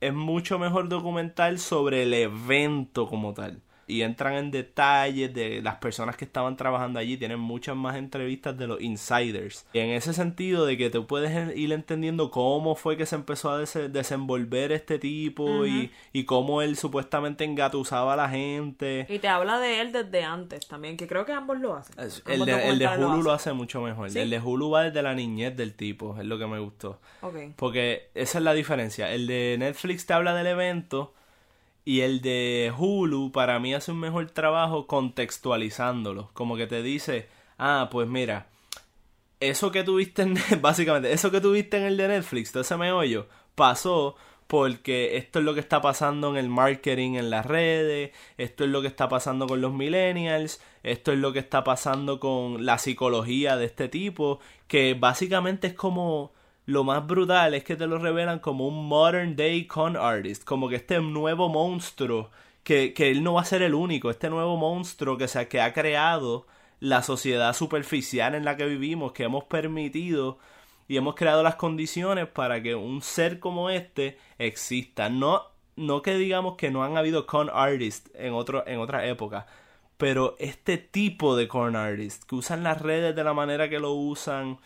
[0.00, 3.62] es mucho mejor documental sobre el evento como tal.
[3.88, 7.16] Y entran en detalles de las personas que estaban trabajando allí.
[7.16, 9.66] Tienen muchas más entrevistas de los insiders.
[9.72, 13.50] Y en ese sentido de que tú puedes ir entendiendo cómo fue que se empezó
[13.50, 19.06] a dese- desenvolver este tipo y, y cómo él supuestamente engatusaba a la gente.
[19.08, 21.98] Y te habla de él desde antes también, que creo que ambos lo hacen.
[21.98, 24.10] Es- El de, el de Hulu lo hace mucho mejor.
[24.10, 24.18] ¿Sí?
[24.18, 26.16] El de Hulu va desde la niñez del tipo.
[26.18, 27.00] Es lo que me gustó.
[27.56, 29.12] Porque esa es la diferencia.
[29.12, 31.14] El de Netflix te habla del evento
[31.88, 36.28] y el de Hulu para mí hace un mejor trabajo contextualizándolo.
[36.34, 38.48] Como que te dice, ah, pues mira,
[39.40, 43.26] eso que tuviste en, básicamente, eso que tuviste en el de Netflix, todo ese meollo,
[43.54, 44.16] pasó
[44.48, 48.70] porque esto es lo que está pasando en el marketing en las redes, esto es
[48.70, 52.76] lo que está pasando con los millennials, esto es lo que está pasando con la
[52.76, 56.32] psicología de este tipo, que básicamente es como
[56.68, 60.68] lo más brutal es que te lo revelan como un modern day con artist, como
[60.68, 62.30] que este nuevo monstruo,
[62.62, 65.62] que, que él no va a ser el único, este nuevo monstruo que, se, que
[65.62, 66.46] ha creado
[66.78, 70.40] la sociedad superficial en la que vivimos, que hemos permitido
[70.88, 75.08] y hemos creado las condiciones para que un ser como este exista.
[75.08, 75.44] No,
[75.74, 79.46] no que digamos que no han habido con artists en, otro, en otra época,
[79.96, 83.92] pero este tipo de con artists que usan las redes de la manera que lo
[83.94, 84.58] usan,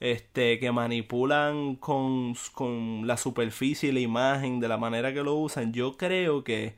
[0.00, 5.34] este, que manipulan con, con la superficie y la imagen de la manera que lo
[5.34, 6.76] usan, yo creo que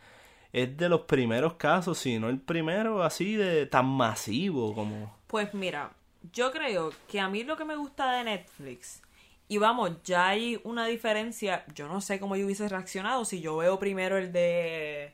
[0.52, 5.16] es de los primeros casos, si no el primero así de tan masivo como...
[5.26, 5.92] Pues mira,
[6.32, 9.02] yo creo que a mí lo que me gusta de Netflix,
[9.48, 13.56] y vamos, ya hay una diferencia, yo no sé cómo yo hubiese reaccionado si yo
[13.56, 15.12] veo primero el de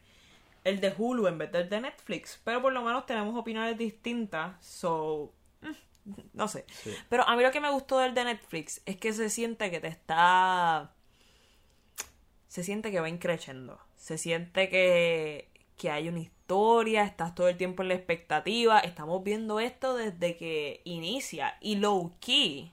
[0.62, 4.62] el de Hulu en vez del de Netflix, pero por lo menos tenemos opiniones distintas,
[4.62, 5.32] so
[5.62, 5.70] mm,
[6.32, 6.64] no sé.
[7.08, 9.80] Pero a mí lo que me gustó del de Netflix es que se siente que
[9.80, 10.92] te está
[12.48, 13.78] se siente que va increciendo.
[13.96, 19.22] Se siente que que hay una historia, estás todo el tiempo en la expectativa, estamos
[19.22, 22.72] viendo esto desde que inicia y low key,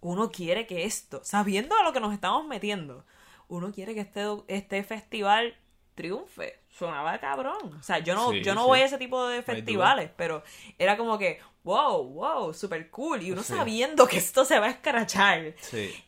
[0.00, 3.04] uno quiere que esto, sabiendo a lo que nos estamos metiendo,
[3.48, 5.56] uno quiere que este, este festival
[5.94, 6.60] triunfe.
[6.68, 7.74] Sonaba cabrón.
[7.78, 10.42] O sea, yo no, yo no voy a ese tipo de festivales, pero
[10.78, 13.22] era como que, wow, wow, super cool.
[13.22, 15.56] Y uno sabiendo que esto se va a escarachar.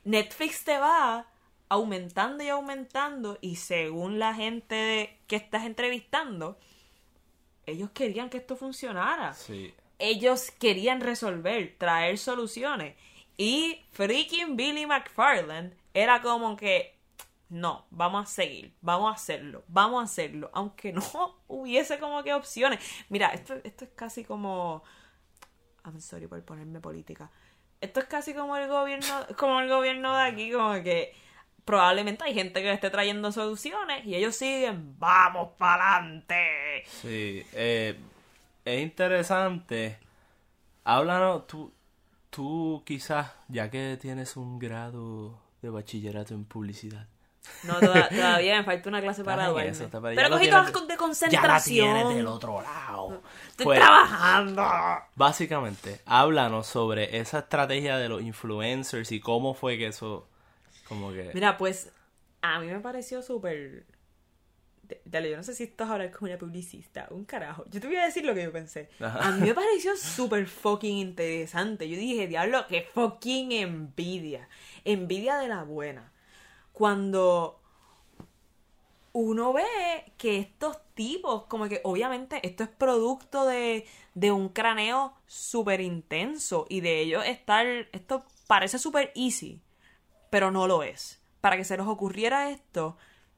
[0.04, 1.26] Netflix te va
[1.68, 6.58] aumentando y aumentando y según la gente que estás entrevistando,
[7.66, 9.34] ellos querían que esto funcionara.
[9.98, 12.94] Ellos querían resolver, traer soluciones.
[13.36, 16.96] Y freaking Billy McFarland era como que,
[17.48, 21.02] no, vamos a seguir, vamos a hacerlo, vamos a hacerlo, aunque no
[21.48, 22.78] hubiese como que opciones.
[23.08, 24.84] Mira, esto, esto es casi como...
[25.88, 27.30] I'm sorry por ponerme política.
[27.80, 31.14] Esto es casi como el gobierno, como el gobierno de aquí, como que
[31.64, 36.84] probablemente hay gente que esté trayendo soluciones y ellos siguen, vamos para adelante.
[36.86, 37.98] Sí, eh,
[38.64, 39.98] es interesante.
[40.84, 41.72] Háblanos, tú,
[42.30, 47.06] tú quizás, ya que tienes un grado de bachillerato en publicidad.
[47.64, 51.86] No, todavía me falta una clase para eso, Pero cogí todas de concentración.
[51.86, 53.22] Ya la tienes del otro lado.
[53.48, 54.64] Estoy pues, trabajando.
[55.14, 60.28] Básicamente, háblanos sobre esa estrategia de los influencers y cómo fue que eso
[61.34, 61.90] Mira, pues
[62.40, 63.86] a mí me pareció súper...
[65.04, 67.64] Dale, yo no sé si esto es ahora como una publicista, un carajo.
[67.68, 68.88] Yo te voy a decir lo que yo pensé.
[69.00, 71.86] A mí me pareció súper fucking interesante.
[71.88, 74.48] Yo dije, diablo, qué fucking envidia.
[74.84, 76.10] Envidia de la buena.
[76.78, 77.60] Cuando
[79.12, 85.14] uno ve que estos tipos, como que obviamente esto es producto de, de un craneo
[85.26, 89.60] súper intenso y de ellos estar, esto parece súper easy
[90.30, 91.20] pero no lo es.
[91.40, 92.96] Para que se les ocurriera esto,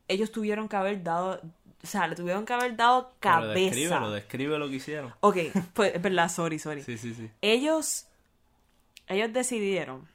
[0.09, 1.41] ellos tuvieron que haber dado,
[1.83, 3.55] o sea, le tuvieron que haber dado cabeza.
[3.55, 5.15] Describe, describe lo que hicieron.
[5.21, 5.37] Ok,
[5.75, 6.83] pues es verdad, sorry, sorry.
[6.83, 7.31] Sí, sí, sí.
[7.41, 8.07] Ellos,
[9.07, 10.09] ellos decidieron,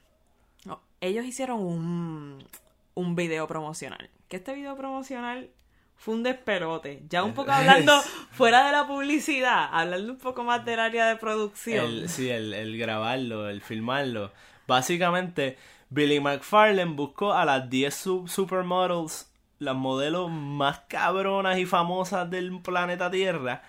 [1.02, 2.48] ellos hicieron un,
[2.96, 4.10] un video promocional.
[4.28, 5.52] Que este video promocional
[5.96, 7.04] fue un desperote.
[7.10, 11.16] Ya un poco hablando fuera de la publicidad, hablando un poco más del área de
[11.18, 12.10] producción.
[12.10, 14.32] sí, el, el grabarlo, el filmarlo.
[14.68, 15.58] Básicamente
[15.90, 17.96] Billy McFarlane buscó a las 10
[18.28, 23.64] supermodels, las modelos más cabronas y famosas del planeta Tierra,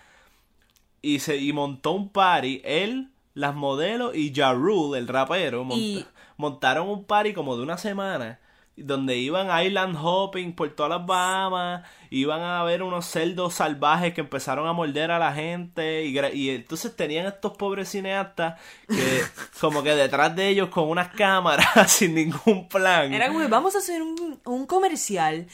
[1.03, 5.67] y, se, y montó un party, él, las modelos y Ja Rule, el rapero,
[6.37, 8.41] montaron un party como de una semana
[8.77, 14.21] donde iban island hopping por todas las Bahamas, iban a ver unos cerdos salvajes que
[14.21, 19.23] empezaron a morder a la gente y, y entonces tenían estos pobres cineastas que
[19.61, 23.13] como que detrás de ellos con unas cámaras sin ningún plan.
[23.13, 25.47] Era como, vamos a hacer un, un comercial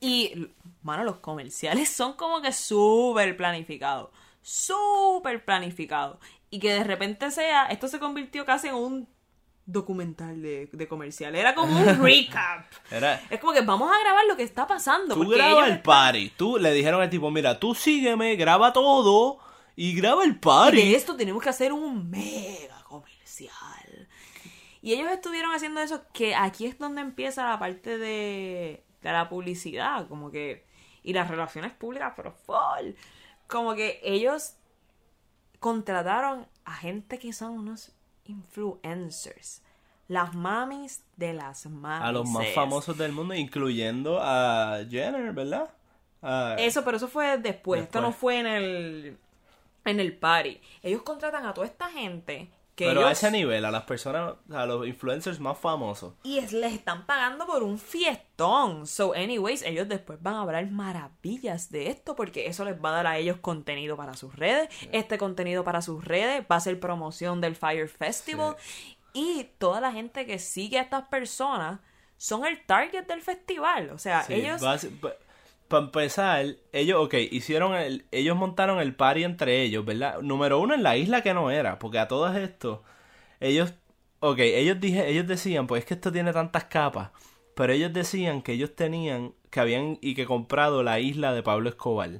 [0.00, 0.48] y,
[0.82, 4.08] mano, los comerciales son como que súper planificados,
[4.40, 6.18] súper planificados
[6.50, 9.19] y que de repente sea, esto se convirtió casi en un
[9.66, 11.34] documental de, comercial.
[11.34, 12.66] Era como un recap.
[13.30, 15.14] Es como que vamos a grabar lo que está pasando.
[15.14, 16.32] Tú graba el party.
[16.36, 19.38] Tú le dijeron al tipo, mira, tú sígueme, graba todo
[19.76, 20.80] y graba el party.
[20.80, 24.08] Y de esto tenemos que hacer un mega comercial.
[24.82, 29.28] Y ellos estuvieron haciendo eso, que aquí es donde empieza la parte de, de la
[29.28, 30.68] publicidad, como que...
[31.02, 32.92] Y las relaciones públicas, pero full.
[33.46, 34.56] Como que ellos
[35.58, 37.92] contrataron a gente que son unos
[38.30, 39.62] influencers.
[40.08, 42.04] las mamis de las mamis.
[42.08, 45.70] A los más famosos del mundo, incluyendo a Jenner, ¿verdad?
[46.20, 47.82] A- Eso, pero eso fue después.
[47.82, 48.20] Esto no Después.
[48.20, 49.18] fue en el
[49.84, 50.60] en el party.
[50.82, 52.50] Ellos contratan a toda esta gente
[52.80, 56.14] que Pero a ese nivel, a las personas, a los influencers más famosos.
[56.22, 58.86] y es- les están pagando por un fiestón.
[58.86, 62.92] So, anyways, ellos después van a hablar maravillas de esto porque eso les va a
[62.92, 64.68] dar a ellos contenido para sus redes.
[64.92, 68.56] Este contenido para sus redes va a ser promoción del Fire Festival.
[69.12, 71.80] Y toda la gente que sigue a estas personas
[72.16, 73.90] son el target del festival.
[73.90, 74.62] O sea, Sí, ellos...
[75.70, 80.20] Para empezar, ellos, ok, hicieron el, ellos montaron el party entre ellos, ¿verdad?
[80.20, 82.80] Número uno en la isla que no era, porque a todos estos,
[83.38, 83.72] ellos,
[84.18, 87.10] ok, ellos dije, ellos decían, pues es que esto tiene tantas capas,
[87.54, 91.68] pero ellos decían que ellos tenían, que habían y que comprado la isla de Pablo
[91.68, 92.10] Escobar.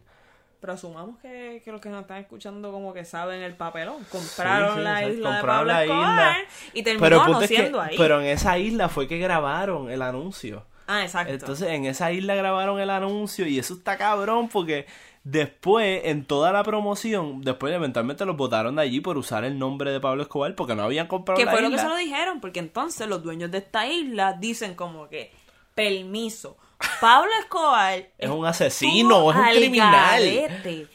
[0.60, 4.04] Pero asumamos que, que los que nos están escuchando como que saben el papelón.
[4.12, 6.48] Compraron Sí, sí, la isla compraron de Pablo la Escobar isla.
[6.74, 7.94] y terminó Pero, es que- ahí.
[7.98, 10.66] pero en esa isla fue que grabaron el anuncio.
[10.92, 11.32] Ah, exacto.
[11.32, 14.86] Entonces en esa isla grabaron el anuncio y eso está cabrón porque
[15.22, 19.92] después en toda la promoción, después eventualmente los votaron de allí por usar el nombre
[19.92, 22.40] de Pablo Escobar porque no habían comprado que la fue lo que se lo dijeron,
[22.40, 25.30] porque entonces los dueños de esta isla dicen como que,
[25.76, 26.56] permiso,
[27.00, 30.88] Pablo Escobar Es un asesino, es un al criminal.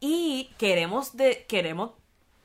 [0.00, 1.90] y queremos de queremos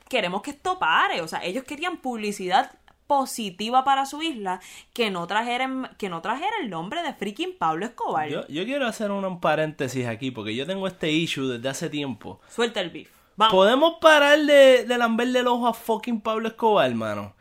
[0.10, 2.76] queremos que esto pare, o sea, ellos querían publicidad
[3.08, 4.60] positiva para su isla
[4.93, 8.30] que no trajeran que no trajera el nombre de freaking Pablo Escobar.
[8.30, 11.89] Yo, yo quiero hacer un, un paréntesis aquí porque yo tengo este issue desde hace
[11.89, 12.39] tiempo.
[12.49, 13.10] Suelta el beef.
[13.38, 13.53] Vamos.
[13.53, 17.34] ¿Podemos parar de, de lamberle el ojo a fucking Pablo Escobar, hermano?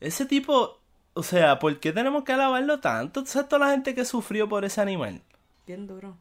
[0.00, 0.80] Ese tipo,
[1.14, 3.24] o sea, ¿por qué tenemos que alabarlo tanto?
[3.26, 5.22] ¿Sabes toda la gente que sufrió por ese animal?
[5.66, 6.16] Bien duro.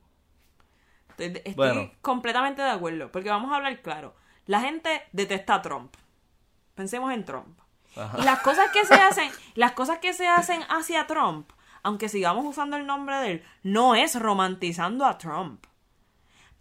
[1.09, 1.91] Estoy, estoy Bueno.
[2.01, 4.13] completamente de acuerdo, porque vamos a hablar claro.
[4.45, 5.95] La gente detesta a Trump.
[6.75, 7.57] Pensemos en Trump.
[7.95, 8.17] Ajá.
[8.19, 11.49] Y las cosas que se hacen, las cosas que se hacen hacia Trump,
[11.83, 15.65] aunque sigamos usando el nombre de él, no es romantizando a Trump.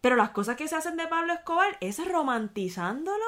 [0.00, 3.24] Pero las cosas que se hacen de Pablo Escobar es romantizándolo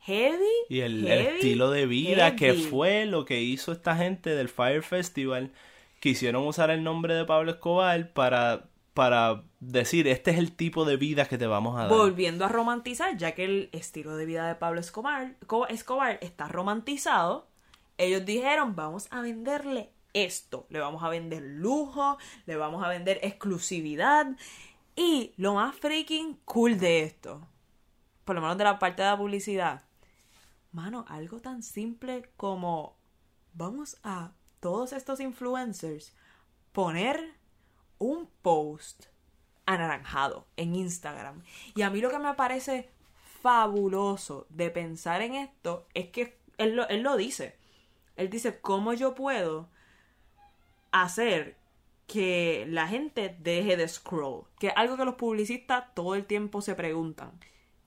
[0.00, 0.44] heavy.
[0.68, 4.82] Y el, el estilo de vida que fue lo que hizo esta gente del Fire
[4.82, 5.52] Festival.
[6.00, 10.96] Quisieron usar el nombre de Pablo Escobar para, para decir, este es el tipo de
[10.96, 11.88] vida que te vamos a dar.
[11.88, 16.46] volviendo a romantizar, ya que el estilo de vida de Pablo Escobar, Co- Escobar está
[16.48, 17.48] romantizado,
[17.98, 23.18] ellos dijeron, vamos a venderle esto, le vamos a vender lujo, le vamos a vender
[23.22, 24.28] exclusividad
[24.94, 27.46] y lo más freaking cool de esto,
[28.24, 29.82] por lo menos de la parte de la publicidad,
[30.70, 32.96] mano, algo tan simple como
[33.54, 34.30] vamos a
[34.60, 36.14] todos estos influencers
[36.72, 37.34] poner
[38.04, 39.06] un post
[39.66, 41.42] anaranjado en Instagram.
[41.74, 42.90] Y a mí lo que me parece
[43.40, 47.56] fabuloso de pensar en esto es que él lo, él lo dice.
[48.16, 49.68] Él dice, ¿cómo yo puedo
[50.92, 51.56] hacer
[52.06, 54.44] que la gente deje de scroll?
[54.58, 57.32] Que es algo que los publicistas todo el tiempo se preguntan.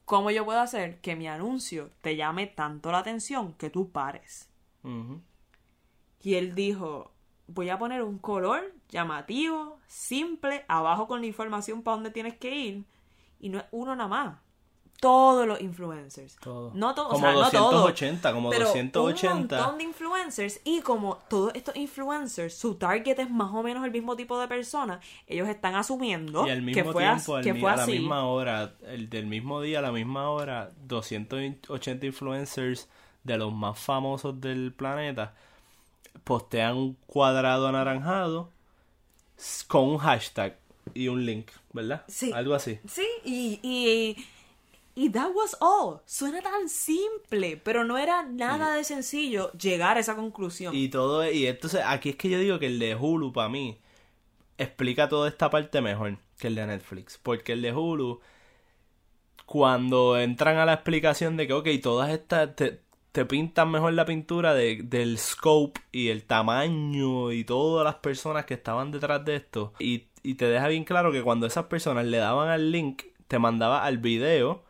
[0.05, 4.49] ¿Cómo yo puedo hacer que mi anuncio te llame tanto la atención que tú pares?
[6.21, 7.11] Y él dijo,
[7.47, 12.55] voy a poner un color llamativo, simple, abajo con la información para dónde tienes que
[12.55, 12.85] ir.
[13.39, 14.37] Y no es uno nada más.
[14.99, 16.37] Todos los influencers.
[16.37, 16.71] Todo.
[16.73, 19.31] No todos, Como o sea, no todos, 280, como pero 280.
[19.31, 20.59] Un montón de influencers.
[20.63, 24.47] Y como todos estos influencers, su target es más o menos el mismo tipo de
[24.47, 27.91] persona, ellos están asumiendo Y al que mismo fue, tiempo, que fue a la así.
[27.91, 32.89] misma hora, el del mismo día, a la misma hora, 280 influencers
[33.23, 35.35] de los más famosos del planeta
[36.23, 38.51] postean un cuadrado anaranjado
[39.67, 40.57] con un hashtag
[40.93, 42.03] y un link, ¿verdad?
[42.07, 42.31] Sí.
[42.33, 42.79] Algo así.
[42.87, 44.25] Sí, y, y,
[44.95, 46.01] y that was all.
[46.05, 50.75] Suena tan simple, pero no era nada de sencillo llegar a esa conclusión.
[50.75, 53.79] Y todo, y entonces aquí es que yo digo que el de Hulu para mí
[54.57, 57.19] explica toda esta parte mejor que el de Netflix.
[57.21, 58.21] Porque el de Hulu,
[59.45, 62.81] cuando entran a la explicación de que, ok, todas estas te,
[63.17, 68.45] te pintan mejor la pintura de, del scope y el tamaño y todas las personas
[68.45, 69.73] que estaban detrás de esto.
[69.79, 73.39] Y, y te deja bien claro que cuando esas personas le daban al link, te
[73.39, 74.63] mandaba al video,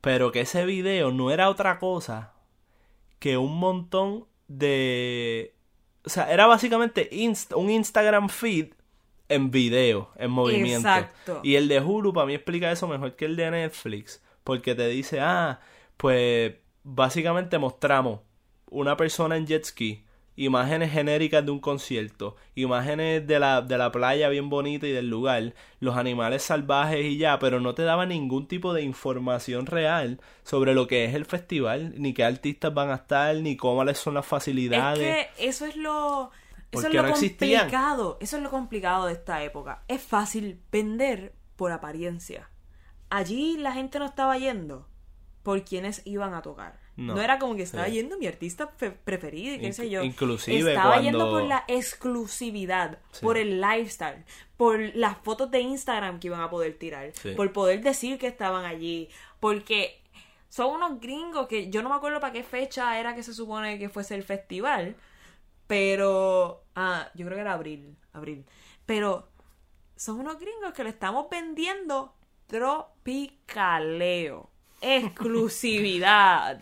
[0.00, 2.34] pero que ese video no era otra cosa
[3.18, 5.56] que un montón de...
[6.04, 8.74] O sea, era básicamente inst- un Instagram feed
[9.28, 10.86] en video, en movimiento.
[10.88, 11.40] Exacto.
[11.42, 14.86] Y el de Hulu para mí explica eso mejor que el de Netflix, porque te
[14.86, 15.58] dice, ah,
[15.96, 16.54] pues
[16.88, 18.20] básicamente mostramos
[18.70, 20.04] una persona en jet ski
[20.36, 25.10] imágenes genéricas de un concierto, imágenes de la, de la playa bien bonita y del
[25.10, 30.20] lugar, los animales salvajes y ya, pero no te daba ningún tipo de información real
[30.44, 33.98] sobre lo que es el festival, ni qué artistas van a estar, ni cómo les
[33.98, 35.00] son las facilidades.
[35.00, 36.30] Es que eso es lo...
[36.70, 37.62] Eso es lo no existían.
[37.62, 38.18] complicado.
[38.20, 39.82] Eso es lo complicado de esta época.
[39.88, 42.50] Es fácil vender por apariencia.
[43.08, 44.86] Allí la gente no estaba yendo
[45.42, 46.78] por quienes iban a tocar.
[46.96, 47.14] No.
[47.14, 47.92] No, era como que estaba Sí.
[47.92, 50.02] yendo mi artista fe- preferido y qué sé yo.
[50.02, 53.24] inclusive estaba yendo por la exclusividad, Sí.
[53.24, 54.24] por el lifestyle,
[54.56, 57.32] por las fotos de Instagram que iban a poder tirar, Sí.
[57.36, 59.08] por poder decir que estaban allí,
[59.40, 60.02] porque
[60.48, 63.78] son unos gringos que yo no me acuerdo para qué fecha era que se supone
[63.78, 64.96] que fuese el festival,
[65.68, 68.44] pero ah, yo creo que era abril, abril.
[68.86, 69.28] Pero
[69.94, 72.14] son unos gringos que le estamos vendiendo
[72.48, 74.50] tropicaleo,
[74.80, 76.60] exclusividad,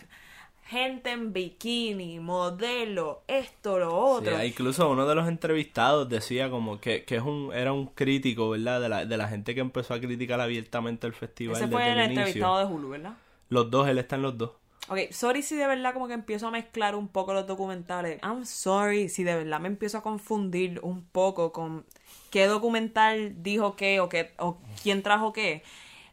[0.65, 4.43] gente en bikini, modelo, esto, lo Sí, otro.
[4.43, 8.81] incluso uno de los entrevistados decía como que, que es un, era un crítico, ¿verdad?
[8.81, 11.99] De la, de la gente que empezó a criticar abiertamente el festival Ese desde el
[11.99, 12.67] el entrevistado inicio.
[12.67, 13.13] de Hulu, ¿verdad?
[13.49, 14.51] Los dos, él está en los dos.
[14.89, 18.19] Ok, sorry si de verdad como que empiezo a mezclar un poco los documentales.
[18.23, 21.85] I'm sorry si de verdad me empiezo a confundir un poco con
[22.29, 25.63] qué documental dijo qué o qué o quién trajo qué.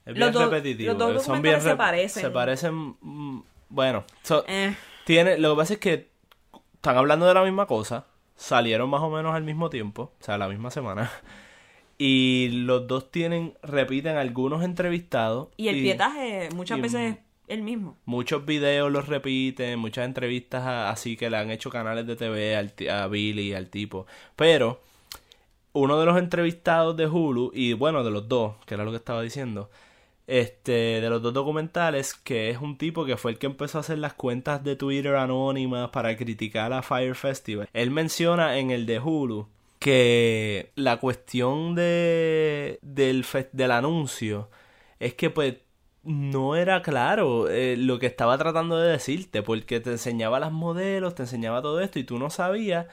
[0.04, 0.92] Es Los bien dos- repetitivo.
[0.92, 2.22] los dos son bien documentales se parecen.
[2.22, 2.94] Se parecen.
[3.00, 4.74] mm, Bueno, so- Eh,
[5.04, 6.10] tiene, lo que pasa es que
[6.74, 8.06] están hablando de la misma cosa.
[8.36, 11.10] Salieron más o menos al mismo tiempo, o sea, la misma semana.
[11.96, 15.48] Y los dos tienen, repiten algunos entrevistados.
[15.56, 17.96] y el pietaje muchas y- veces es el mismo.
[18.04, 22.56] Muchos videos los repiten, muchas entrevistas a- así que le han hecho canales de TV
[22.56, 24.06] al a Billy, al tipo.
[24.34, 24.80] Pero
[25.72, 28.96] uno de los entrevistados de Hulu, y bueno, de los dos, que era lo que
[28.96, 29.70] estaba diciendo,
[30.26, 33.80] este, de los dos documentales, que es un tipo que fue el que empezó a
[33.82, 37.68] hacer las cuentas de Twitter anónimas para criticar a Fire Festival.
[37.72, 39.48] Él menciona en el de Hulu
[39.78, 44.48] que la cuestión de del, del anuncio
[44.98, 45.56] es que pues
[46.04, 51.14] no era claro eh, lo que estaba tratando de decirte, porque te enseñaba las modelos,
[51.14, 52.86] te enseñaba todo esto y tú no sabías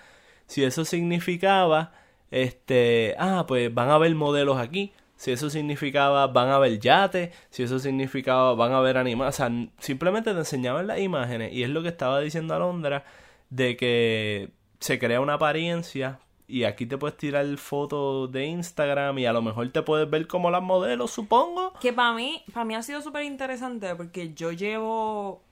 [0.47, 1.93] si eso significaba,
[2.29, 7.29] este, ah, pues van a haber modelos aquí, si eso significaba van a haber yates,
[7.51, 11.61] si eso significaba van a haber animales, o sea, simplemente te enseñaban las imágenes y
[11.61, 13.05] es lo que estaba diciendo Alondra
[13.51, 14.49] de que
[14.79, 19.43] se crea una apariencia y aquí te puedes tirar fotos de Instagram y a lo
[19.43, 21.73] mejor te puedes ver como las modelos, supongo.
[21.79, 25.43] Que para mí, para mí ha sido súper interesante porque yo llevo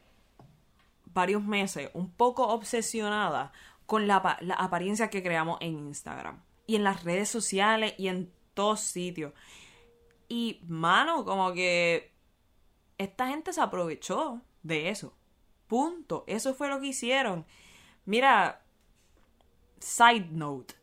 [1.13, 3.51] varios meses un poco obsesionada
[3.85, 4.15] con la
[4.57, 9.31] apariencia que creamos en Instagram y en las redes sociales y en todos sitios.
[10.29, 12.13] Y, mano, como que
[12.99, 15.13] esta gente se aprovechó de eso.
[15.67, 16.23] Punto.
[16.27, 17.45] Eso fue lo que hicieron.
[18.05, 18.61] Mira,
[19.79, 20.75] side note.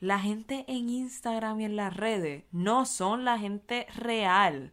[0.00, 4.72] La gente en Instagram y en las redes no son la gente real.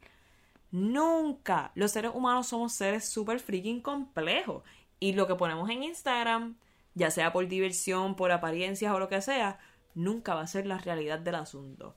[0.71, 1.71] Nunca.
[1.75, 4.63] Los seres humanos somos seres súper freaking complejos.
[4.99, 6.57] Y lo que ponemos en Instagram,
[6.95, 9.59] ya sea por diversión, por apariencias o lo que sea,
[9.95, 11.95] nunca va a ser la realidad del asunto.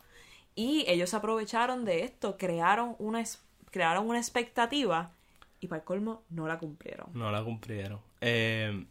[0.55, 3.23] Y ellos aprovecharon de esto, crearon una,
[3.71, 5.11] crearon una expectativa
[5.61, 7.07] y para el colmo no la cumplieron.
[7.15, 7.99] No la cumplieron.
[8.21, 8.85] Eh,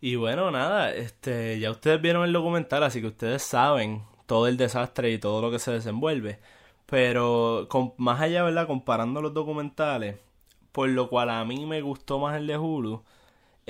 [0.00, 4.56] y bueno, nada, este, ya ustedes vieron el documental, así que ustedes saben todo el
[4.56, 6.38] desastre y todo lo que se desenvuelve.
[6.86, 8.66] Pero con, más allá, ¿verdad?
[8.66, 10.16] Comparando los documentales,
[10.72, 13.04] por lo cual a mí me gustó más el de Hulu,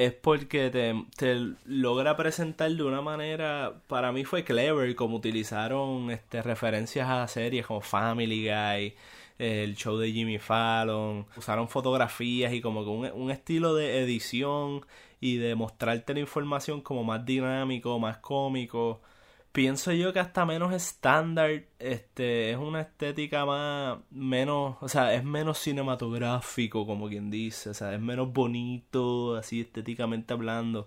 [0.01, 6.11] es porque te, te logra presentar de una manera, para mí fue clever, como utilizaron
[6.11, 8.94] este, referencias a series como Family Guy,
[9.38, 14.86] el show de Jimmy Fallon, usaron fotografías y como que un, un estilo de edición
[15.20, 19.03] y de mostrarte la información como más dinámico, más cómico.
[19.53, 25.24] Pienso yo que hasta menos estándar, este, es una estética más, menos, o sea, es
[25.24, 30.86] menos cinematográfico, como quien dice, o sea, es menos bonito, así estéticamente hablando,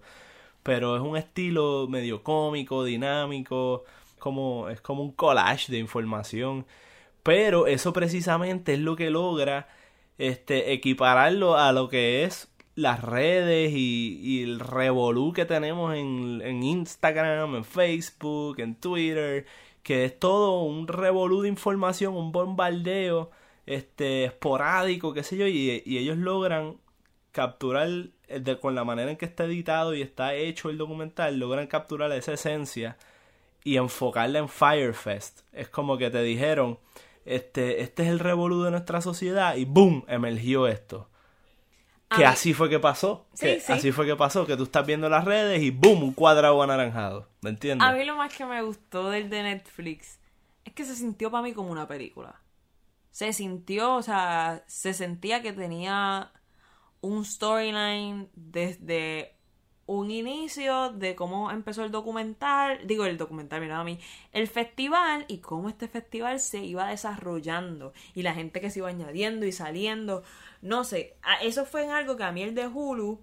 [0.64, 3.84] pero es un estilo medio cómico, dinámico,
[4.20, 6.66] como, es como un collage de información,
[7.24, 9.68] pero eso precisamente es lo que logra,
[10.18, 16.63] este, equipararlo a lo que es las redes y, el revolú que tenemos en, en
[16.63, 19.45] Instagram, en Facebook, en Twitter,
[19.84, 23.32] que es todo un revolú de información, un bombardeo
[23.65, 26.78] este esporádico, qué sé yo, y, ellos logran
[27.32, 27.89] capturar
[28.61, 32.34] con la manera en que está editado y está hecho el documental, logran capturar esa
[32.34, 32.97] esencia
[33.63, 35.41] y enfocarla en Firefest.
[35.53, 36.80] Es como que te dijeron,
[37.26, 40.05] este, este es el revolú de nuestra sociedad y ¡boom!
[40.07, 41.09] emergió esto.
[42.16, 43.28] Que mí- así fue que pasó.
[43.34, 43.72] Sí, que sí.
[43.74, 46.03] Así fue que pasó, que tú estás viendo las redes y ¡boom!
[46.03, 47.30] Un cuadrado anaranjado.
[47.41, 47.88] ¿Me entiendes?
[47.88, 50.20] A mí lo más que me gustó del de Netflix
[50.66, 52.39] es que se sintió para mí como una película.
[53.11, 56.32] Se sintió, o sea, se sentía que tenía
[57.01, 59.36] un storyline desde
[59.86, 63.99] un inicio de cómo empezó el documental, digo el documental, mira a mí,
[64.32, 68.88] el festival y cómo este festival se iba desarrollando y la gente que se iba
[68.88, 70.24] añadiendo y saliendo,
[70.64, 73.20] no sé, eso fue en algo que a mí el de Hulu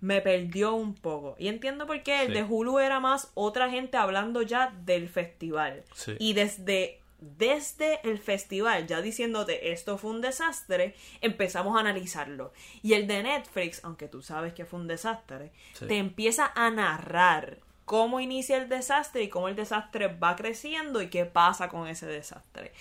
[0.00, 1.36] me perdió un poco.
[1.38, 2.32] Y entiendo por qué el Sí.
[2.34, 5.84] de Hulu era más otra gente hablando ya del festival.
[5.94, 6.16] Sí.
[6.18, 12.52] Y desde, desde el festival, ya diciéndote esto fue un desastre, empezamos a analizarlo.
[12.82, 15.86] Y el de Netflix, aunque tú sabes que fue un desastre, Sí.
[15.86, 21.08] te empieza a narrar cómo inicia el desastre y cómo el desastre va creciendo y
[21.08, 22.72] qué pasa con ese desastre.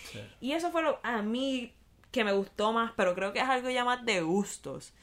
[0.41, 1.73] Y eso fue lo a mí
[2.15, 4.93] que me gustó más, pero creo que es algo ya más de gustos.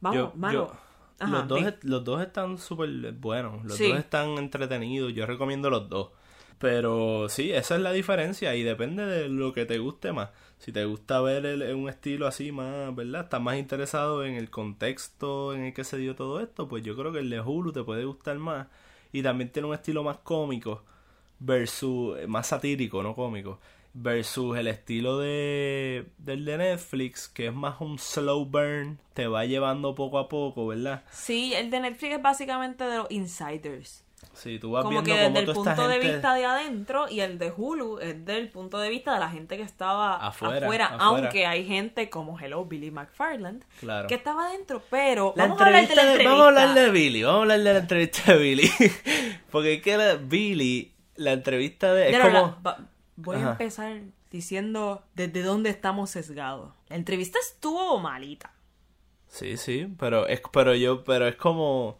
[0.00, 0.52] Vamos, Yo- mano.
[0.52, 0.72] yo-
[1.18, 3.64] Ajá, los, dos, los dos están súper buenos.
[3.64, 3.88] Los Sí.
[3.88, 5.12] dos están entretenidos.
[5.14, 6.10] Yo recomiendo los dos.
[6.58, 10.30] Pero sí, esa es la diferencia y depende de lo que te guste más.
[10.58, 13.22] Si te gusta ver el- un estilo así más, ¿verdad?
[13.24, 16.96] Estás más interesado en el contexto en el que se dio todo esto, pues yo
[16.96, 18.68] creo que el de Hulu te puede gustar más.
[19.12, 20.82] Y también tiene un estilo más cómico
[21.40, 23.58] versus, eh, más satírico, no cómico,
[23.94, 29.44] versus el estilo de del de Netflix, que es más un slow burn, te va
[29.44, 31.02] llevando poco a poco, ¿verdad?
[31.10, 34.04] Sí, el de Netflix es básicamente de los insiders.
[34.34, 36.34] Sí, tú vas Como viendo que cómo desde el toda esta punto de gente- vista
[36.34, 39.62] de adentro y el de Hulu es del punto de vista de la gente que
[39.62, 41.04] estaba Afuera, afuera, afuera.
[41.04, 44.08] aunque hay gente como Hello Billy McFarland Claro.
[44.08, 46.28] que estaba adentro, pero La vamos a hablar de la entrevista de-.
[46.28, 48.70] Vamos a hablar de Billy, vamos a hablar de la entrevista de Billy.
[49.50, 52.10] Porque es que la- Billy, la entrevista de...
[52.10, 52.56] Es la- como...
[52.64, 52.78] va-
[53.16, 53.48] voy Ajá.
[53.48, 54.00] a empezar
[54.30, 56.72] diciendo desde dónde estamos sesgados.
[56.88, 58.52] La entrevista estuvo malita.
[59.28, 61.98] Sí, sí, pero es, pero yo, pero es como...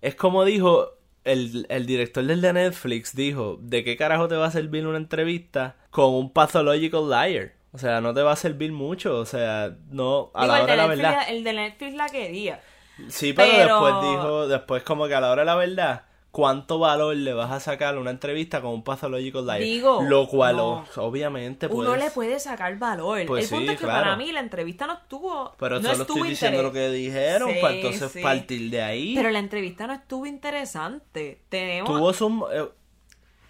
[0.00, 0.92] Es como dijo
[1.24, 4.96] el, el director del de Netflix, dijo, ¿de qué carajo te va a servir una
[4.98, 7.52] entrevista con un pathological liar?
[7.72, 10.64] O sea, no te va a servir mucho, o sea, no, a Digo, la hora
[10.64, 11.24] de de la Netflix, verdad.
[11.30, 12.60] el de Netflix la quería.
[13.08, 16.04] Sí, pero, Pero- después dijo, después como que a la hora de la verdad,
[16.38, 19.58] ¿cuánto valor le vas a sacar a una entrevista con un pathological liar?
[19.58, 20.84] Digo, Lo cual, no.
[20.94, 23.26] obviamente, Uno le puede sacar valor.
[23.26, 24.04] Pues el punto es que claro.
[24.04, 25.56] para mí la entrevista no estuvo.
[25.58, 28.20] Pero no solo estuvo estoy diciendo lo que dijeron, Sí, para entonces sí.
[28.22, 29.16] partir de ahí.
[29.16, 31.40] Pero la entrevista no estuvo interesante.
[31.48, 31.90] Tenemos.
[31.90, 32.68] Tuvo su- eh,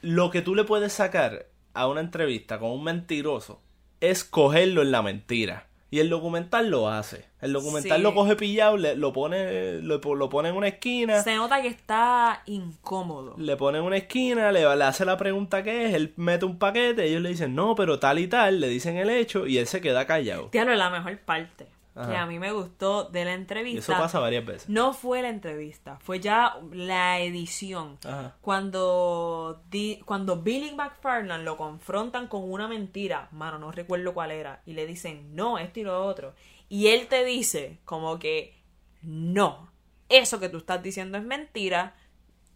[0.01, 3.61] lo que tú le puedes sacar a una entrevista con un mentiroso
[4.01, 5.68] es cogerlo en la mentira.
[5.91, 7.25] Y el documental lo hace.
[7.41, 8.03] El documental Sí.
[8.03, 11.23] lo coge pillado, le- lo pone lo, lo pone en una esquina.
[11.23, 13.35] Se nota que está incómodo.
[13.39, 16.59] le pone en una esquina, le, le hace la pregunta que es, él mete un
[16.59, 19.67] paquete, ellos le dicen no, pero tal y tal, le dicen el hecho y él
[19.67, 20.49] se queda callado.
[20.53, 21.67] Diablo, la mejor parte
[22.07, 23.81] que a mí me gustó de la Y entrevista.
[23.93, 24.69] eso pasa varias veces.
[24.69, 27.99] No fue la entrevista, fue ya la edición.
[28.05, 28.37] Ajá.
[28.41, 34.63] Cuando, di- cuando Billy McFarland lo confrontan con una mentira, mano, no recuerdo cuál era,
[34.67, 36.35] y le dicen, no, esto y lo otro.
[36.69, 38.55] Y él te dice, como que,
[39.03, 39.71] no,
[40.09, 41.95] eso que tú estás diciendo es mentira,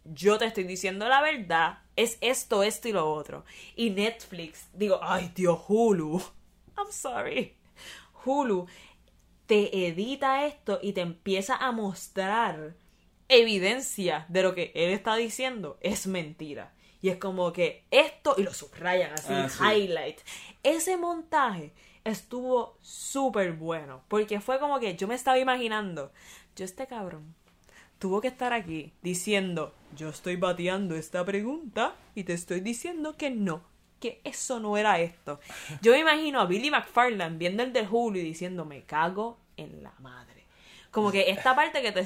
[0.05, 3.45] yo te estoy diciendo la verdad, es esto, esto y lo otro.
[3.75, 6.19] Y Netflix, digo, ay Dios, Hulu,
[6.77, 7.55] I'm sorry,
[8.25, 8.67] Hulu
[9.45, 12.75] te edita esto y te empieza a mostrar
[13.29, 16.73] evidencia de lo que él está diciendo es mentira.
[17.01, 19.61] Y es como que esto, y lo subrayan así, Ah, sí.
[19.63, 20.19] highlight.
[20.63, 21.73] Ese montaje
[22.05, 24.03] estuvo súper bueno.
[24.07, 26.11] Porque fue como que yo me estaba imaginando,
[26.55, 27.35] yo este cabrón
[27.99, 33.29] tuvo que estar aquí diciendo, yo estoy bateando esta pregunta y te estoy diciendo que
[33.31, 33.63] no,
[34.03, 35.39] que eso no era esto.
[35.81, 39.81] Yo me imagino a Billy McFarland viendo el de Hulu y diciendo, me cago en
[39.81, 40.43] la madre.
[40.91, 42.03] Como que esta parte que te,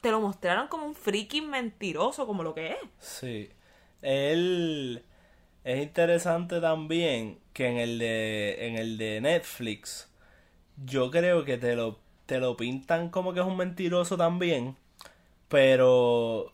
[0.00, 2.78] te lo mostraron como un freaking mentiroso, como lo que es.
[3.00, 3.50] Sí.
[4.00, 5.02] Él
[5.64, 10.08] es interesante también que en el de en el de Netflix
[10.84, 14.76] yo creo que te lo te lo pintan como que es un mentiroso también,
[15.48, 16.52] pero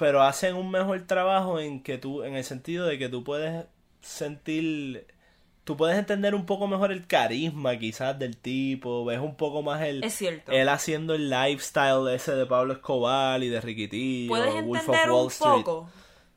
[0.00, 3.66] pero hacen un mejor trabajo en que tú en el sentido de que tú puedes
[4.00, 5.06] sentir
[5.64, 9.82] tú puedes entender un poco mejor el carisma quizás del tipo, ves un poco más
[9.82, 10.50] el Es cierto.
[10.52, 15.10] él haciendo el lifestyle ese de Pablo Escobar y de Riquitillo, Puedes Wolf of entender
[15.10, 15.52] Wall un Street.
[15.64, 15.90] poco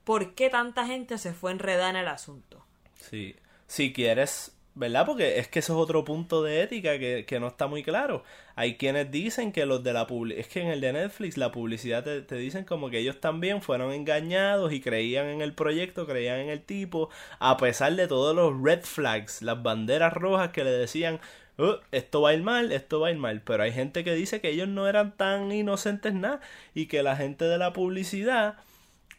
[0.04, 2.64] por qué tanta gente se fue enredada en el asunto.
[3.00, 3.36] Sí,
[3.68, 5.06] si quieres, ¿verdad?
[5.06, 8.24] Porque es que eso es otro punto de ética que, que no está muy claro.
[8.56, 11.52] Hay quienes dicen que los de la publicidad, es que en el de Netflix la
[11.52, 16.08] publicidad te, te dicen como que ellos también fueron engañados y creían en el proyecto,
[16.08, 17.10] creían en el tipo,
[17.40, 21.20] a pesar de todos los red flags, las banderas rojas que le decían,
[21.58, 23.42] "Oh, esto va a ir mal, esto va a ir mal.
[23.42, 26.42] Pero hay gente que dice que ellos no eran tan inocentes nada
[26.74, 28.58] y que la gente de la publicidad,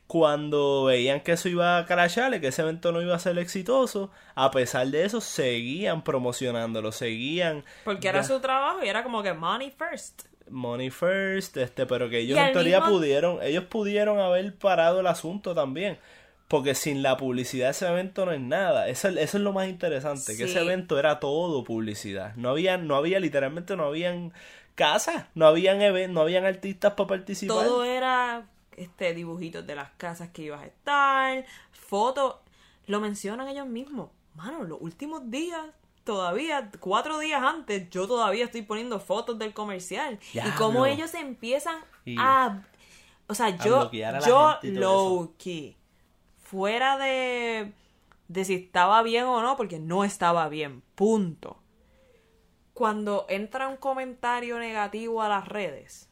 [0.07, 4.11] cuando veían que eso iba a crasharle, que ese evento no iba a ser exitoso,
[4.35, 9.33] a pesar de eso, seguían promocionándolo, seguían Porque era su trabajo y era como que
[9.33, 10.23] money first.
[10.51, 15.07] money first, este, pero que ellos en teoría mismo- pudieron, ellos pudieron haber parado el
[15.07, 15.99] asunto también.
[16.47, 18.87] Porque sin la publicidad ese evento no es nada.
[18.89, 22.35] Eso, es- eso es lo más interesante, que ese evento era todo publicidad.
[22.37, 24.33] No había, no había, literalmente no habían
[24.75, 25.79] casas, no habían
[26.13, 27.57] no habían artistas para participar.
[27.57, 28.45] Todo era
[28.77, 32.37] este dibujitos de las casas que ibas a estar, fotos.
[32.87, 34.11] Lo mencionan ellos mismos.
[34.35, 35.61] Mano, los últimos días,
[36.05, 40.19] todavía, cuatro días antes, yo todavía estoy poniendo fotos del comercial.
[40.33, 42.63] Y cómo ellos empiezan Y- a.
[43.27, 45.77] O sea, yo, a yo low key.
[46.43, 47.73] Fuera de,
[48.29, 50.83] de si estaba bien o no, porque no estaba bien.
[50.95, 51.59] Punto.
[52.75, 56.11] Cuando entra un comentario negativo a las redes,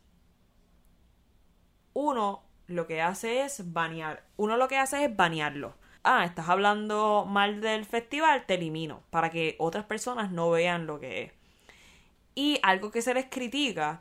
[1.93, 4.25] uno lo que hace es banear.
[4.37, 5.75] Uno lo que hace es banearlo.
[6.05, 9.03] Ah, estás hablando mal del festival, te elimino.
[9.11, 11.33] Para que otras personas no vean lo que es.
[12.35, 14.01] Y algo que se les critica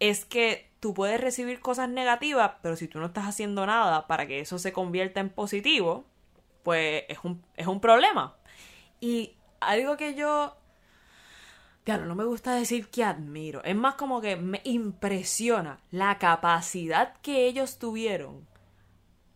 [0.00, 4.26] es que tú puedes recibir cosas negativas, pero si tú no estás haciendo nada para
[4.26, 6.04] que eso se convierta en positivo,
[6.62, 8.36] pues es un, es un problema.
[9.00, 10.56] Y algo que yo
[11.90, 13.64] Claro, no me gusta decir que admiro.
[13.64, 18.46] Es más como que me impresiona la capacidad que ellos tuvieron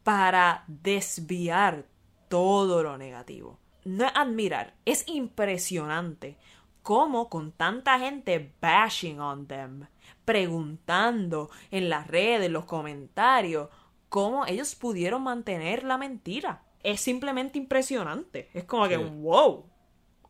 [0.05, 1.85] para desviar
[2.29, 3.59] todo lo negativo.
[3.85, 6.39] No es admirar, es impresionante
[6.85, 9.89] cómo con tanta gente bashing on them,
[10.25, 13.69] preguntando en las redes, en los comentarios,
[14.09, 16.63] cómo ellos pudieron mantener la mentira.
[16.85, 18.49] Es simplemente impresionante.
[18.55, 19.67] Es como que, wow,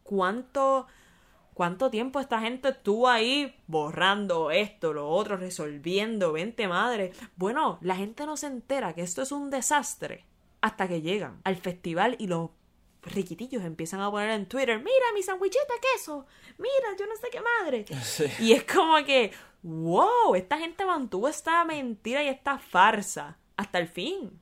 [0.02, 0.86] cuánto
[1.54, 7.12] ¿Cuánto tiempo esta gente estuvo ahí borrando esto, lo otro, resolviendo, vente madre?
[7.36, 10.24] Bueno, la gente no se entera que esto es un desastre
[10.60, 12.50] hasta que llegan al festival y los
[13.02, 16.26] riquitillos empiezan a poner en Twitter, mira mi sandwichita de queso,
[16.58, 17.84] mira yo no sé qué madre.
[18.02, 18.24] Sí.
[18.40, 19.30] Y es como que,
[19.62, 24.40] wow, esta gente mantuvo esta mentira y esta farsa hasta el fin.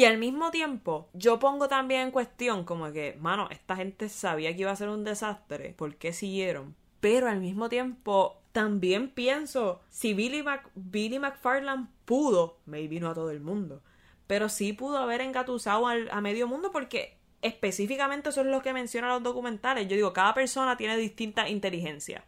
[0.00, 4.54] Y al mismo tiempo, yo pongo también en cuestión como que, mano, esta gente sabía
[4.56, 6.74] que iba a ser un desastre, ¿por qué siguieron?
[7.00, 13.14] Pero al mismo tiempo, también pienso, si Billy, Mac Billy McFarland pudo, maybe no a
[13.14, 13.82] todo el mundo,
[14.26, 18.72] pero sí pudo haber engatusado al- a medio mundo porque específicamente eso es lo que
[18.72, 19.86] mencionan los documentales.
[19.86, 22.24] Yo digo, cada persona tiene distinta inteligencia,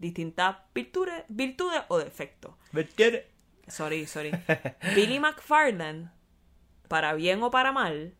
[0.00, 2.54] distintas virtudes, virtudes o defectos.
[2.72, 3.30] ¿Ver-
[3.68, 4.32] Sorry, sorry.
[4.96, 6.10] Billy McFarland,
[6.92, 8.12] para bien o para mal,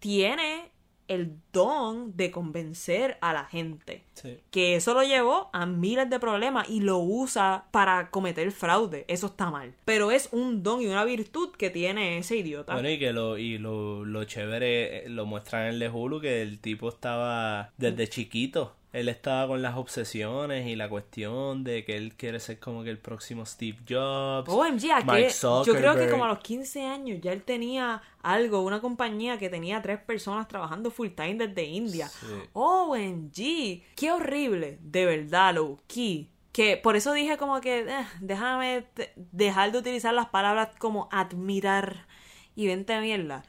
[0.00, 0.70] tiene
[1.08, 4.04] el don de convencer a la gente.
[4.12, 4.36] Sí.
[4.50, 9.06] Que eso lo llevó a miles de problemas y lo usa para cometer fraude.
[9.08, 9.72] Eso está mal.
[9.86, 12.74] Pero es un don y una virtud que tiene ese idiota.
[12.74, 16.42] Bueno, y que lo, y lo, lo chévere eh, lo muestran en el Hulu, que
[16.42, 18.76] el tipo estaba desde chiquito.
[18.96, 22.88] Él estaba con las obsesiones y la cuestión de que él quiere ser como que
[22.88, 24.48] el próximo Steve Jobs.
[24.48, 25.28] OMG, ¿a Mark qué?
[25.28, 26.10] yo creo que Zuckerberg.
[26.10, 30.48] como a los 15 años ya él tenía algo, una compañía que tenía tres personas
[30.48, 32.08] trabajando full time desde India.
[32.08, 32.26] Sí.
[32.54, 36.30] OMG, qué horrible, de verdad, low key.
[36.52, 38.86] Que por eso dije como que eh, déjame
[39.16, 42.06] dejar de utilizar las palabras como admirar
[42.54, 43.42] y vente mierda.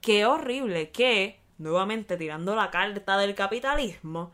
[0.00, 4.30] Qué horrible que, nuevamente tirando la carta del capitalismo,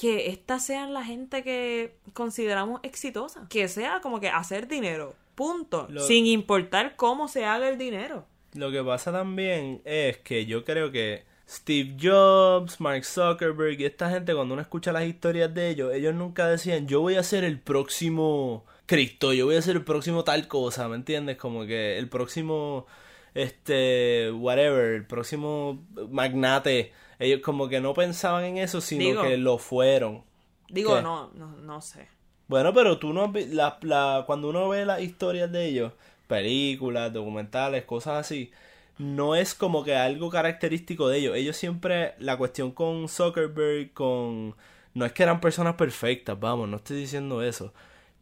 [0.00, 3.46] que estas sean la gente que consideramos exitosa.
[3.48, 5.14] Que sea como que hacer dinero.
[5.34, 5.86] Punto.
[5.90, 8.24] Lo- Sin importar cómo se haga el dinero.
[8.54, 14.08] Lo que pasa también es que yo creo que Steve Jobs, Mark Zuckerberg y esta
[14.10, 17.44] gente cuando uno escucha las historias de ellos, ellos nunca decían yo voy a ser
[17.44, 21.36] el próximo Cristo, yo voy a ser el próximo tal cosa, ¿me entiendes?
[21.36, 22.86] Como que el próximo
[23.34, 26.92] este whatever, el próximo magnate.
[27.18, 30.22] Ellos como que no pensaban en eso, sino Digo- que lo fueron.
[30.68, 32.08] Digo, no, no, no sé.
[32.48, 35.92] Bueno, pero tú no la, la, cuando uno ve las historias de ellos,
[36.26, 38.50] películas, documentales, cosas así,
[38.98, 41.36] no es como que algo característico de ellos.
[41.36, 44.54] Ellos siempre, la cuestión con Zuckerberg, con...
[44.94, 47.72] No es que eran personas perfectas, vamos, no estoy diciendo eso.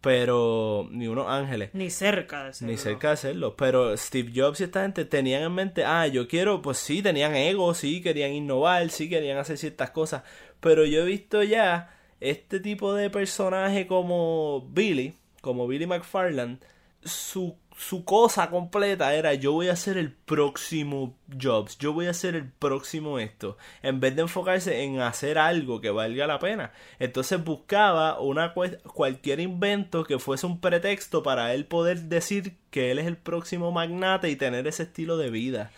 [0.03, 0.88] Pero...
[0.90, 1.70] Ni unos ángeles.
[1.72, 2.72] Ni cerca de serlo.
[2.72, 3.57] Ni cerca de hacerlo.
[3.57, 7.34] Pero Steve Jobs y esta gente tenían en mente, ah, yo quiero, pues sí, tenían
[7.34, 10.24] ego, sí, querían innovar, sí, querían hacer ciertas cosas.
[10.61, 16.61] Pero yo he visto ya este tipo de personaje como Billy, como Billy McFarland,
[17.05, 22.10] su su cosa completa era yo voy a hacer el próximo Jobs, yo voy a
[22.10, 26.72] hacer el próximo esto, en vez de enfocarse en hacer algo que valga la pena.
[27.00, 33.00] Entonces buscaba una cualquier invento que fuese un pretexto para él poder decir que él
[33.00, 35.72] es el próximo magnate y tener ese estilo de vida.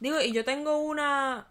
[0.00, 1.46] Digo, y yo tengo una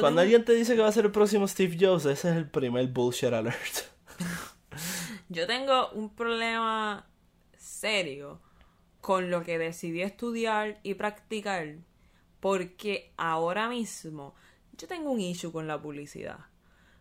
[0.00, 2.48] Cuando alguien te dice que va a ser el próximo Steve Jobs, ese es el
[2.48, 3.88] primer bullshit alert.
[5.28, 7.06] yo tengo un problema
[7.58, 8.40] serio
[9.08, 11.76] con lo que decidí estudiar y practicar
[12.40, 14.34] porque ahora mismo
[14.76, 16.40] yo tengo un issue con la publicidad.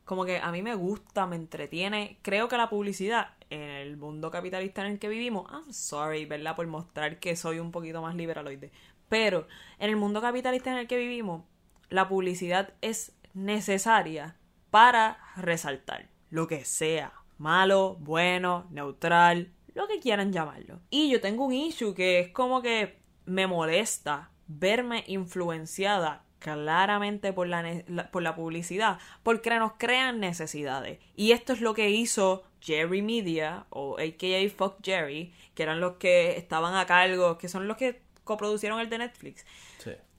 [0.06, 2.18] Como que a mí me gusta, me entretiene.
[2.22, 6.56] Creo que la publicidad en el mundo capitalista en el que vivimos, I'm sorry, ¿verdad?
[6.56, 8.72] Por mostrar que soy un poquito más liberaloide.
[9.10, 9.46] Pero
[9.78, 11.44] en el mundo capitalista en el que vivimos,
[11.90, 14.38] la publicidad es necesaria
[14.72, 20.80] para resaltar lo que sea, malo, bueno, neutral, lo que quieran llamarlo.
[20.90, 27.48] Y yo tengo un issue que es como que me molesta verme influenciada claramente por
[27.48, 31.00] la, por la publicidad, porque nos crean necesidades.
[31.16, 35.98] Y esto es lo que hizo Jerry Media, o AKA Fuck Jerry, que eran los
[35.98, 39.46] que estaban a cargo, que son los que coproducieron el de Netflix.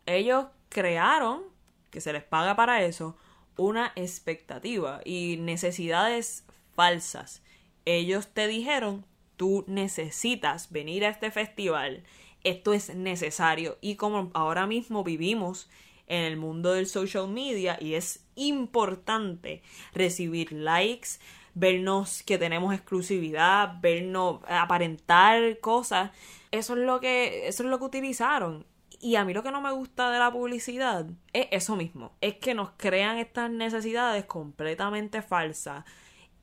[0.06, 1.42] Ellos crearon,
[1.90, 3.16] que se les paga para eso,
[3.56, 6.44] una expectativa y necesidades
[6.76, 7.42] falsas.
[7.84, 9.04] Ellos te dijeron,
[9.38, 12.04] tú necesitas venir a este festival,
[12.44, 13.78] esto es necesario.
[13.80, 15.70] Y como ahora mismo vivimos
[16.06, 19.62] en el mundo del social media y es importante
[19.94, 21.08] recibir likes,
[21.54, 26.10] vernos que tenemos exclusividad, vernos aparentar cosas,
[26.50, 28.66] eso es lo que eso es lo que utilizaron.
[29.00, 32.34] Y a mí lo que no me gusta de la publicidad es eso mismo, es
[32.34, 35.84] que nos crean estas necesidades completamente falsas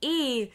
[0.00, 0.50] y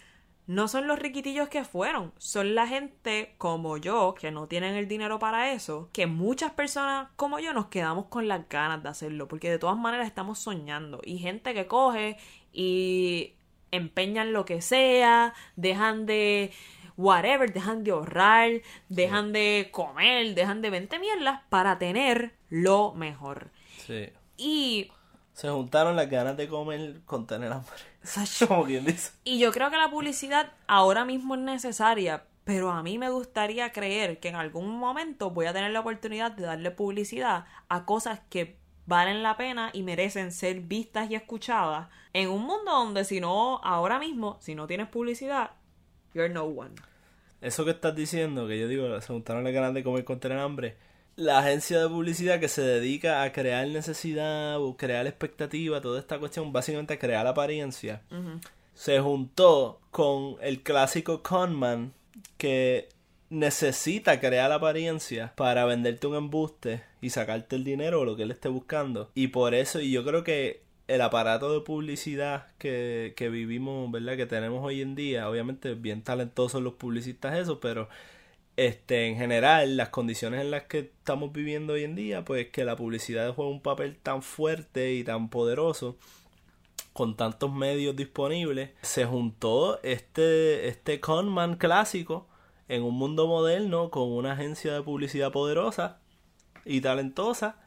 [0.51, 4.85] no son los riquitillos que fueron, son la gente como yo, que no tienen el
[4.85, 9.29] dinero para eso, que muchas personas como yo nos quedamos con las ganas de hacerlo,
[9.29, 10.99] porque de todas maneras estamos soñando.
[11.05, 12.17] Y gente que coge
[12.51, 13.35] y
[13.71, 16.51] empeñan lo que sea, dejan de
[16.97, 18.51] whatever, dejan de ahorrar,
[18.89, 23.51] dejan de comer, dejan de 20 mierdas para tener lo mejor.
[23.87, 24.09] Sí.
[24.35, 24.91] Y
[25.33, 27.71] se juntaron las ganas de comer con tener hambre.
[28.47, 29.11] Como quien dice.
[29.23, 33.71] Y yo creo que la publicidad ahora mismo es necesaria, pero a mí me gustaría
[33.71, 38.19] creer que en algún momento voy a tener la oportunidad de darle publicidad a cosas
[38.29, 43.21] que valen la pena y merecen ser vistas y escuchadas en un mundo donde si
[43.21, 45.51] no, ahora mismo, si no tienes publicidad,
[46.13, 46.75] you're no one.
[47.39, 50.37] Eso que estás diciendo, que yo digo, se juntaron las ganas de comer con tener
[50.39, 50.77] hambre,
[51.15, 56.19] la agencia de publicidad que se dedica a crear necesidad, o crear expectativa, toda esta
[56.19, 58.01] cuestión, básicamente a crear apariencia,
[58.73, 61.93] se juntó con el clásico conman
[62.37, 62.89] que
[63.29, 68.31] necesita crear apariencia para venderte un embuste y sacarte el dinero o lo que él
[68.31, 69.09] esté buscando.
[69.15, 74.17] Y por eso, y yo creo que el aparato de publicidad que, que vivimos, ¿verdad?
[74.17, 77.87] Que tenemos hoy en día, obviamente bien talentosos los publicistas eso, pero
[78.67, 82.63] este, en general, las condiciones en las que estamos viviendo hoy en día, pues que
[82.63, 85.97] la publicidad juega un papel tan fuerte y tan poderoso
[86.93, 92.27] con tantos medios disponibles, se juntó este, este conman clásico
[92.67, 95.99] en un mundo moderno con una agencia de publicidad poderosa
[96.63, 97.57] y talentosa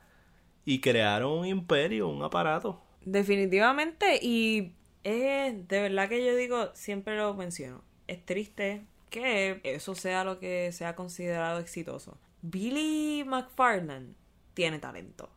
[0.64, 2.80] y crearon un imperio, un aparato.
[3.04, 8.84] Definitivamente y es de verdad que yo digo, siempre lo menciono, es triste
[9.14, 12.18] que eso sea lo que sea considerado exitoso.
[12.42, 14.16] Billy McFarland
[14.54, 15.30] tiene talento,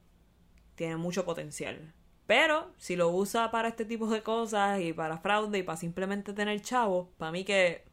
[0.74, 1.94] tiene mucho potencial.
[2.26, 6.34] Pero si lo usa para este tipo de cosas y para fraude y para simplemente
[6.34, 7.86] tener chavo, para mí que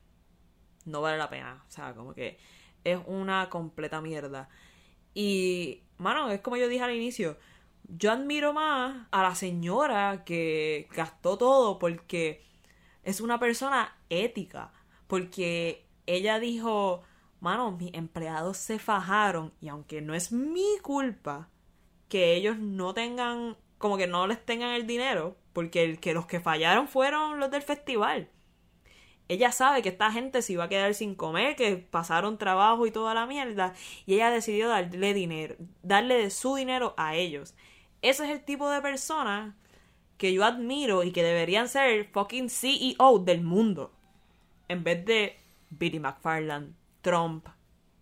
[0.86, 1.62] no vale la pena.
[1.68, 2.38] O sea, como que
[2.82, 4.48] es una completa mierda.
[5.12, 7.36] Y, mano, es como yo dije al inicio,
[7.84, 12.42] yo admiro más a la señora que gastó todo porque
[13.02, 14.72] es una persona ética
[15.06, 17.02] porque ella dijo,
[17.40, 21.48] mano, mis empleados se fajaron y aunque no es mi culpa
[22.08, 26.26] que ellos no tengan, como que no les tengan el dinero, porque el, que los
[26.26, 28.30] que fallaron fueron los del festival.
[29.28, 32.90] Ella sabe que esta gente se iba a quedar sin comer, que pasaron trabajo y
[32.90, 33.72] toda la mierda,
[34.06, 37.54] y ella decidió darle dinero, darle su dinero a ellos.
[38.02, 39.56] Ese es el tipo de persona
[40.18, 43.92] que yo admiro y que deberían ser fucking CEO del mundo
[44.68, 45.38] en vez de
[45.70, 47.46] Billy McFarland, Trump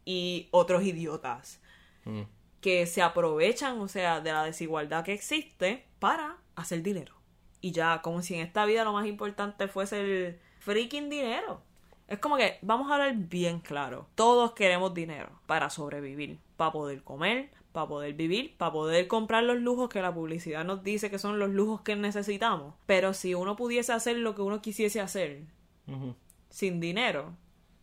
[0.04, 1.60] y otros idiotas
[2.04, 2.22] mm.
[2.60, 7.14] que se aprovechan, o sea, de la desigualdad que existe para hacer dinero.
[7.60, 11.62] Y ya, como si en esta vida lo más importante fuese el freaking dinero.
[12.08, 14.08] Es como que vamos a hablar bien claro.
[14.14, 19.56] Todos queremos dinero para sobrevivir, para poder comer, para poder vivir, para poder comprar los
[19.58, 22.74] lujos que la publicidad nos dice que son los lujos que necesitamos.
[22.86, 25.44] Pero si uno pudiese hacer lo que uno quisiese hacer.
[26.52, 27.34] Sin dinero,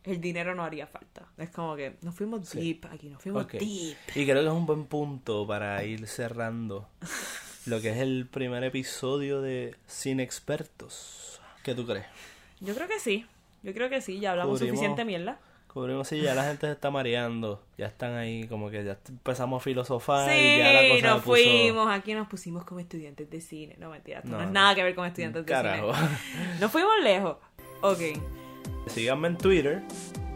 [0.03, 1.27] el dinero no haría falta.
[1.37, 3.53] Es como que nos fuimos deep aquí, nos fuimos Ok.
[3.53, 3.97] deep.
[4.15, 6.87] Y creo que es un buen punto para ir cerrando
[7.65, 11.41] lo que es el primer episodio de Sin Expertos.
[11.63, 12.05] ¿Qué tú crees?
[12.61, 13.25] Yo creo que sí.
[13.63, 15.39] Yo creo que sí, ya hablamos Cubrimos- suficiente mierda.
[15.67, 17.63] Cubrimos si ya la gente se está mareando.
[17.77, 20.29] Ya están ahí como que ya empezamos a filosofar.
[20.29, 23.75] Sí, y ya la cosa nos puso- fuimos, aquí nos pusimos como estudiantes de cine.
[23.77, 24.53] No, mentira, esto no, No, es no.
[24.53, 25.93] nada que ver con estudiantes de Carajo.
[25.93, 26.07] cine.
[26.59, 27.37] Nos fuimos lejos.
[27.81, 27.99] Ok.
[28.87, 29.83] Síganme en Twitter,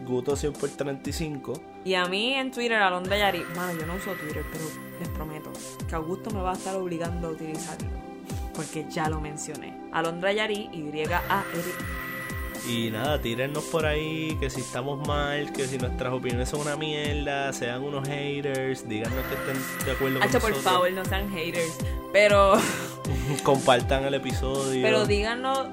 [0.06, 1.52] Guto 100 por 35.
[1.84, 3.42] Y a mí en Twitter, Alondra Yari.
[3.56, 4.64] Mano, yo no uso Twitter, pero
[5.00, 5.50] les prometo
[5.88, 7.88] que Augusto me va a estar obligando a utilizarlo.
[8.54, 9.74] Porque ya lo mencioné.
[9.92, 11.62] Alondra Yari, Y-A-R.
[12.66, 16.76] Y nada, tírennos por ahí que si estamos mal, que si nuestras opiniones son una
[16.76, 20.72] mierda, sean unos haters, díganos que estén de acuerdo con Hacho, por nosotros.
[20.72, 21.76] favor, no sean haters.
[22.12, 22.54] Pero,
[23.42, 24.80] Compartan el episodio.
[24.82, 25.66] pero díganos,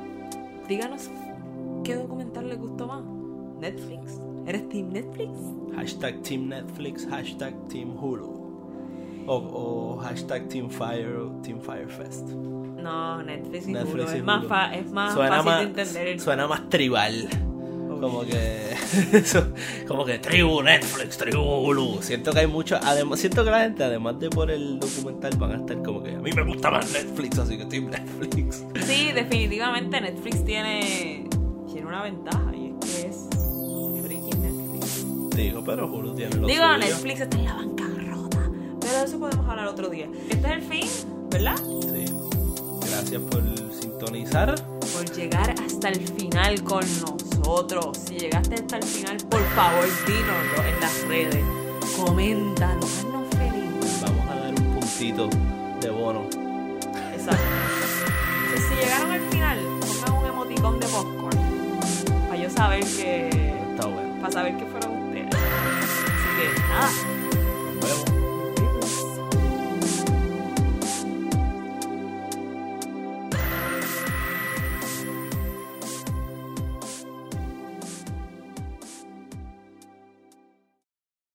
[0.67, 1.09] díganos
[1.85, 3.01] qué documental les gustó más.
[3.59, 4.19] Netflix.
[4.47, 5.29] ¿Eres Team Netflix?
[5.75, 9.23] Hashtag Team Netflix, hashtag Team Hulu.
[9.27, 12.27] O, o hashtag Team Fire o Team Firefest.
[12.29, 14.15] No, Netflix y Netflix Hulu.
[14.15, 14.49] y Es más, Hulu.
[14.49, 16.19] fa- es más suena fácil más, de entender.
[16.19, 17.29] Suena más tribal.
[18.01, 18.71] Como que.
[19.87, 22.01] como que tribu Netflix, tribu Hulu.
[22.01, 22.79] Siento que hay mucho.
[22.83, 26.15] Además, siento que la gente, además de por el documental, van a estar como que.
[26.15, 28.65] A mí me gusta más Netflix, así que Team Netflix.
[28.87, 31.29] Sí, definitivamente Netflix tiene
[31.91, 33.27] una ventaja y es que es
[34.05, 35.35] freaking Netflix.
[35.35, 36.77] Digo, pero Hulu tiene lo Digo, suyo.
[36.77, 38.49] Netflix está en la bancarrota.
[38.79, 40.07] Pero de eso podemos hablar otro día.
[40.29, 40.87] Este es el fin,
[41.29, 41.57] ¿verdad?
[41.57, 42.05] Sí.
[42.89, 43.43] Gracias por
[43.73, 44.55] sintonizar.
[44.79, 47.97] Por llegar hasta el final con nosotros.
[48.07, 51.43] Si llegaste hasta el final, por favor, dínoslo en las redes.
[51.97, 54.01] Coméntanos, haznos feliz.
[54.01, 55.29] Vamos a dar un puntito
[55.81, 56.21] de bono.
[57.13, 57.43] Exacto.
[58.69, 60.87] Si llegaron al final, pongan un emoticón de
[62.61, 63.29] saber que.
[64.21, 65.33] Para saber que fueron ustedes.
[65.33, 66.91] Así que nada.
[67.73, 68.20] Nos vemos.